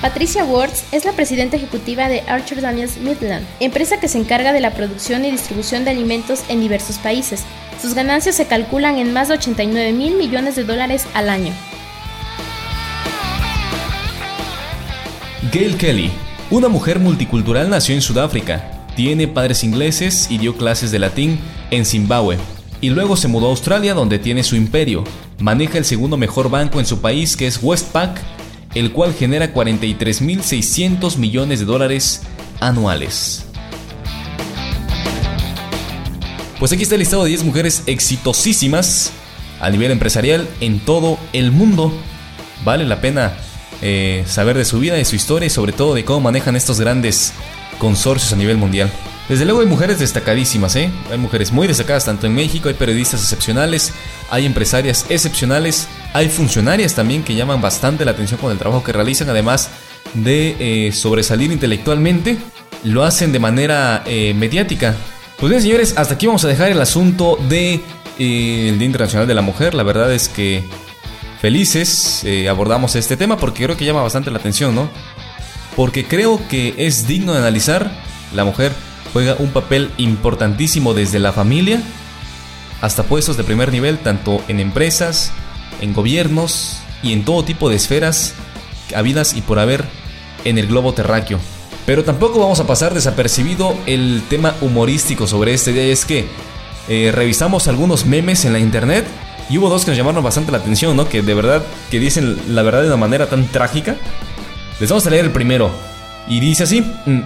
Patricia 0.00 0.44
Wards 0.44 0.84
es 0.92 1.04
la 1.04 1.14
presidenta 1.14 1.56
ejecutiva 1.56 2.08
de 2.08 2.20
Archer 2.20 2.60
Daniels 2.60 2.98
Midland, 2.98 3.44
empresa 3.58 3.98
que 3.98 4.06
se 4.06 4.18
encarga 4.18 4.52
de 4.52 4.60
la 4.60 4.72
producción 4.72 5.24
y 5.24 5.32
distribución 5.32 5.84
de 5.84 5.90
alimentos 5.90 6.44
en 6.48 6.60
diversos 6.60 6.98
países. 6.98 7.42
Sus 7.82 7.94
ganancias 7.94 8.36
se 8.36 8.46
calculan 8.46 8.98
en 8.98 9.12
más 9.12 9.26
de 9.26 9.34
89 9.34 9.92
mil 9.94 10.14
millones 10.14 10.54
de 10.54 10.62
dólares 10.62 11.06
al 11.12 11.28
año. 11.28 11.52
Gail 15.58 15.78
Kelly, 15.78 16.10
una 16.50 16.68
mujer 16.68 16.98
multicultural, 16.98 17.70
nació 17.70 17.94
en 17.94 18.02
Sudáfrica. 18.02 18.84
Tiene 18.94 19.26
padres 19.26 19.64
ingleses 19.64 20.26
y 20.30 20.36
dio 20.36 20.54
clases 20.54 20.90
de 20.90 20.98
latín 20.98 21.38
en 21.70 21.86
Zimbabue. 21.86 22.36
Y 22.82 22.90
luego 22.90 23.16
se 23.16 23.26
mudó 23.26 23.46
a 23.46 23.50
Australia 23.52 23.94
donde 23.94 24.18
tiene 24.18 24.42
su 24.42 24.54
imperio. 24.54 25.02
Maneja 25.38 25.78
el 25.78 25.86
segundo 25.86 26.18
mejor 26.18 26.50
banco 26.50 26.78
en 26.78 26.84
su 26.84 27.00
país 27.00 27.38
que 27.38 27.46
es 27.46 27.58
Westpac, 27.62 28.20
el 28.74 28.92
cual 28.92 29.14
genera 29.14 29.54
43.600 29.54 31.16
millones 31.16 31.60
de 31.60 31.64
dólares 31.64 32.20
anuales. 32.60 33.46
Pues 36.58 36.70
aquí 36.70 36.82
está 36.82 36.96
el 36.96 36.98
listado 36.98 37.24
de 37.24 37.30
10 37.30 37.44
mujeres 37.44 37.82
exitosísimas 37.86 39.10
a 39.58 39.70
nivel 39.70 39.90
empresarial 39.90 40.46
en 40.60 40.80
todo 40.80 41.18
el 41.32 41.50
mundo. 41.50 41.94
Vale 42.62 42.84
la 42.84 43.00
pena 43.00 43.38
eh, 43.82 44.24
saber 44.26 44.56
de 44.56 44.64
su 44.64 44.78
vida, 44.78 44.94
de 44.94 45.04
su 45.04 45.16
historia 45.16 45.46
y 45.46 45.50
sobre 45.50 45.72
todo 45.72 45.94
de 45.94 46.04
cómo 46.04 46.20
manejan 46.20 46.56
estos 46.56 46.80
grandes 46.80 47.32
consorcios 47.78 48.32
a 48.32 48.36
nivel 48.36 48.56
mundial. 48.56 48.90
Desde 49.28 49.44
luego 49.44 49.60
hay 49.60 49.66
mujeres 49.66 49.98
destacadísimas, 49.98 50.76
¿eh? 50.76 50.88
Hay 51.10 51.18
mujeres 51.18 51.50
muy 51.50 51.66
destacadas 51.66 52.04
tanto 52.04 52.26
en 52.28 52.34
México, 52.34 52.68
hay 52.68 52.74
periodistas 52.74 53.22
excepcionales, 53.22 53.92
hay 54.30 54.46
empresarias 54.46 55.04
excepcionales, 55.08 55.88
hay 56.12 56.28
funcionarias 56.28 56.94
también 56.94 57.24
que 57.24 57.34
llaman 57.34 57.60
bastante 57.60 58.04
la 58.04 58.12
atención 58.12 58.38
con 58.40 58.52
el 58.52 58.58
trabajo 58.58 58.84
que 58.84 58.92
realizan, 58.92 59.28
además 59.28 59.70
de 60.14 60.56
eh, 60.60 60.92
sobresalir 60.92 61.50
intelectualmente, 61.50 62.38
lo 62.84 63.02
hacen 63.02 63.32
de 63.32 63.40
manera 63.40 64.04
eh, 64.06 64.32
mediática. 64.34 64.94
Pues 65.38 65.50
bien, 65.50 65.60
señores, 65.60 65.94
hasta 65.96 66.14
aquí 66.14 66.26
vamos 66.26 66.44
a 66.44 66.48
dejar 66.48 66.70
el 66.70 66.80
asunto 66.80 67.36
de 67.48 67.80
Día 68.16 68.86
Internacional 68.86 69.26
de 69.26 69.34
la 69.34 69.42
Mujer. 69.42 69.74
La 69.74 69.82
verdad 69.82 70.12
es 70.14 70.28
que 70.28 70.64
felices 71.40 72.22
eh, 72.24 72.48
abordamos 72.48 72.96
este 72.96 73.16
tema 73.16 73.36
porque 73.36 73.64
creo 73.64 73.76
que 73.76 73.84
llama 73.84 74.02
bastante 74.02 74.30
la 74.30 74.38
atención, 74.38 74.74
¿no? 74.74 74.88
Porque 75.74 76.04
creo 76.04 76.40
que 76.48 76.74
es 76.78 77.06
digno 77.06 77.32
de 77.32 77.38
analizar. 77.38 77.90
La 78.34 78.44
mujer 78.44 78.72
juega 79.12 79.36
un 79.38 79.50
papel 79.50 79.90
importantísimo 79.98 80.94
desde 80.94 81.18
la 81.18 81.32
familia 81.32 81.82
hasta 82.80 83.04
puestos 83.04 83.36
de 83.36 83.44
primer 83.44 83.72
nivel, 83.72 83.98
tanto 83.98 84.42
en 84.48 84.60
empresas, 84.60 85.32
en 85.80 85.94
gobiernos 85.94 86.80
y 87.02 87.12
en 87.12 87.24
todo 87.24 87.44
tipo 87.44 87.68
de 87.68 87.76
esferas 87.76 88.34
habidas 88.94 89.34
y 89.34 89.42
por 89.42 89.58
haber 89.58 89.84
en 90.44 90.58
el 90.58 90.66
globo 90.66 90.92
terráqueo. 90.92 91.38
Pero 91.86 92.04
tampoco 92.04 92.40
vamos 92.40 92.60
a 92.60 92.66
pasar 92.66 92.94
desapercibido 92.94 93.76
el 93.86 94.22
tema 94.28 94.54
humorístico 94.60 95.26
sobre 95.26 95.54
este 95.54 95.72
día. 95.72 95.86
Y 95.86 95.90
es 95.90 96.04
que 96.04 96.26
eh, 96.88 97.12
revisamos 97.14 97.68
algunos 97.68 98.06
memes 98.06 98.44
en 98.44 98.52
la 98.52 98.58
internet 98.58 99.06
y 99.48 99.58
hubo 99.58 99.68
dos 99.68 99.84
que 99.84 99.90
nos 99.92 99.98
llamaron 99.98 100.22
bastante 100.22 100.52
la 100.52 100.58
atención, 100.58 100.96
¿no? 100.96 101.08
Que 101.08 101.22
de 101.22 101.34
verdad, 101.34 101.62
que 101.90 102.00
dicen 102.00 102.36
la 102.48 102.62
verdad 102.62 102.82
de 102.82 102.88
una 102.88 102.96
manera 102.96 103.28
tan 103.28 103.46
trágica. 103.46 103.96
Les 104.80 104.90
vamos 104.90 105.06
a 105.06 105.10
leer 105.10 105.24
el 105.26 105.30
primero. 105.30 105.70
Y 106.28 106.40
dice 106.40 106.64
así, 106.64 106.80
mm, 106.80 107.20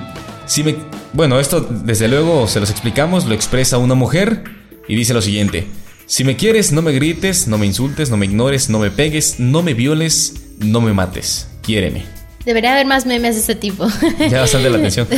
si 0.46 0.62
me... 0.62 0.76
Bueno, 1.12 1.40
esto 1.40 1.60
desde 1.60 2.08
luego 2.08 2.46
se 2.46 2.60
los 2.60 2.70
explicamos, 2.70 3.24
lo 3.24 3.34
expresa 3.34 3.78
una 3.78 3.94
mujer 3.94 4.44
y 4.86 4.94
dice 4.94 5.14
lo 5.14 5.22
siguiente. 5.22 5.66
Si 6.06 6.24
me 6.24 6.36
quieres, 6.36 6.72
no 6.72 6.82
me 6.82 6.92
grites, 6.92 7.48
no 7.48 7.56
me 7.56 7.66
insultes, 7.66 8.10
no 8.10 8.16
me 8.16 8.26
ignores, 8.26 8.68
no 8.68 8.78
me 8.78 8.90
pegues, 8.90 9.40
no 9.40 9.62
me 9.62 9.74
violes, 9.74 10.34
no 10.58 10.80
me 10.80 10.92
mates. 10.92 11.48
Quiéreme. 11.62 12.04
Debería 12.44 12.72
haber 12.72 12.86
más 12.86 13.06
memes 13.06 13.34
de 13.34 13.40
este 13.40 13.54
tipo. 13.54 13.86
Ya 14.30 14.40
bastante 14.40 14.70
la 14.70 14.78
atención. 14.78 15.06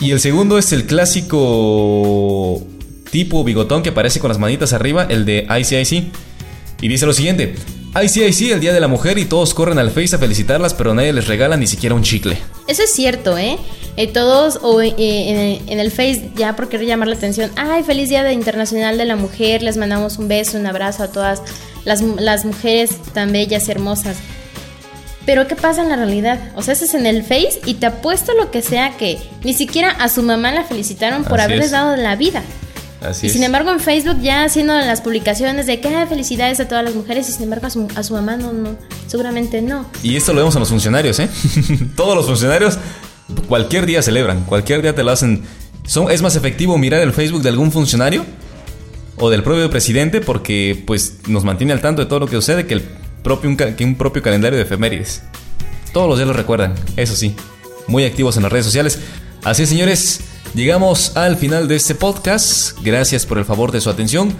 Y 0.00 0.10
el 0.10 0.18
segundo 0.18 0.58
es 0.58 0.72
el 0.72 0.86
clásico 0.86 2.60
tipo 3.12 3.44
bigotón 3.44 3.84
que 3.84 3.90
aparece 3.90 4.18
con 4.18 4.28
las 4.28 4.40
manitas 4.40 4.72
arriba, 4.72 5.06
el 5.08 5.24
de 5.24 5.46
ICIC. 5.48 6.12
Y 6.84 6.88
dice 6.88 7.06
lo 7.06 7.14
siguiente. 7.14 7.54
Ay, 7.94 8.10
sí, 8.10 8.22
ay, 8.22 8.34
sí, 8.34 8.52
el 8.52 8.60
Día 8.60 8.74
de 8.74 8.78
la 8.78 8.88
Mujer 8.88 9.16
y 9.16 9.24
todos 9.24 9.54
corren 9.54 9.78
al 9.78 9.90
Face 9.90 10.14
a 10.14 10.18
felicitarlas, 10.18 10.74
pero 10.74 10.92
nadie 10.92 11.14
les 11.14 11.26
regala 11.26 11.56
ni 11.56 11.66
siquiera 11.66 11.94
un 11.94 12.02
chicle. 12.02 12.36
Eso 12.68 12.82
es 12.82 12.92
cierto, 12.92 13.38
¿eh? 13.38 13.56
eh 13.96 14.06
todos 14.06 14.58
o 14.60 14.82
eh, 14.82 14.92
en, 15.66 15.80
el 15.80 15.90
Face 15.90 16.28
ya 16.36 16.54
por 16.54 16.68
querer 16.68 16.86
llamar 16.86 17.08
la 17.08 17.14
atención, 17.14 17.50
ay, 17.56 17.84
feliz 17.84 18.10
Día 18.10 18.30
Internacional 18.32 18.98
de 18.98 19.06
la 19.06 19.16
Mujer, 19.16 19.62
les 19.62 19.78
mandamos 19.78 20.18
un 20.18 20.28
beso, 20.28 20.58
un 20.58 20.66
abrazo 20.66 21.04
a 21.04 21.08
todas 21.08 21.40
las, 21.86 22.02
las 22.02 22.44
mujeres 22.44 22.90
tan 23.14 23.32
bellas 23.32 23.66
y 23.66 23.70
hermosas. 23.70 24.18
Pero 25.24 25.48
¿qué 25.48 25.56
pasa 25.56 25.80
en 25.80 25.88
la 25.88 25.96
realidad? 25.96 26.38
O 26.54 26.60
sea, 26.60 26.74
eso 26.74 26.84
es 26.84 26.92
en 26.92 27.06
el 27.06 27.22
Face 27.22 27.62
y 27.64 27.74
te 27.74 27.86
apuesto 27.86 28.34
lo 28.34 28.50
que 28.50 28.60
sea 28.60 28.98
que 28.98 29.16
ni 29.42 29.54
siquiera 29.54 29.90
a 29.90 30.10
su 30.10 30.22
mamá 30.22 30.52
la 30.52 30.64
felicitaron 30.64 31.24
por 31.24 31.40
haberles 31.40 31.70
dado 31.70 31.96
la 31.96 32.14
vida. 32.14 32.42
Y 33.22 33.28
sin 33.28 33.42
embargo 33.42 33.70
en 33.70 33.80
Facebook 33.80 34.20
ya 34.20 34.44
haciendo 34.44 34.74
las 34.74 35.00
publicaciones 35.00 35.66
de 35.66 35.80
que 35.80 36.06
felicidades 36.06 36.60
a 36.60 36.68
todas 36.68 36.84
las 36.84 36.94
mujeres 36.94 37.28
y 37.28 37.32
sin 37.32 37.44
embargo 37.44 37.66
a 37.66 37.70
su, 37.70 37.88
a 37.94 38.02
su 38.02 38.14
mamá 38.14 38.36
no, 38.36 38.52
no, 38.52 38.76
seguramente 39.06 39.62
no. 39.62 39.86
Y 40.02 40.16
esto 40.16 40.32
lo 40.32 40.40
vemos 40.40 40.56
a 40.56 40.58
los 40.58 40.68
funcionarios, 40.68 41.18
¿eh? 41.20 41.28
Todos 41.96 42.16
los 42.16 42.26
funcionarios 42.26 42.78
cualquier 43.48 43.86
día 43.86 44.02
celebran, 44.02 44.44
cualquier 44.44 44.82
día 44.82 44.94
te 44.94 45.02
lo 45.02 45.10
hacen. 45.10 45.42
Son, 45.86 46.10
es 46.10 46.22
más 46.22 46.36
efectivo 46.36 46.78
mirar 46.78 47.00
el 47.02 47.12
Facebook 47.12 47.42
de 47.42 47.50
algún 47.50 47.70
funcionario 47.70 48.24
o 49.16 49.30
del 49.30 49.42
propio 49.42 49.68
presidente 49.70 50.20
porque 50.20 50.82
pues 50.86 51.18
nos 51.28 51.44
mantiene 51.44 51.72
al 51.72 51.80
tanto 51.80 52.02
de 52.02 52.06
todo 52.06 52.20
lo 52.20 52.26
que 52.26 52.36
sucede 52.36 52.66
que, 52.66 52.74
el 52.74 52.82
propio, 53.22 53.50
un, 53.50 53.56
que 53.56 53.84
un 53.84 53.94
propio 53.94 54.22
calendario 54.22 54.56
de 54.56 54.64
efemérides. 54.64 55.22
Todos 55.92 56.08
los 56.08 56.18
días 56.18 56.26
lo 56.26 56.34
recuerdan, 56.34 56.74
eso 56.96 57.14
sí, 57.14 57.36
muy 57.86 58.04
activos 58.04 58.36
en 58.36 58.42
las 58.42 58.52
redes 58.52 58.66
sociales. 58.66 58.98
Así 59.44 59.66
señores, 59.66 60.20
llegamos 60.54 61.16
al 61.16 61.36
final 61.36 61.68
de 61.68 61.76
este 61.76 61.94
podcast. 61.94 62.76
Gracias 62.82 63.24
por 63.24 63.38
el 63.38 63.44
favor 63.44 63.70
de 63.72 63.80
su 63.80 63.88
atención. 63.88 64.34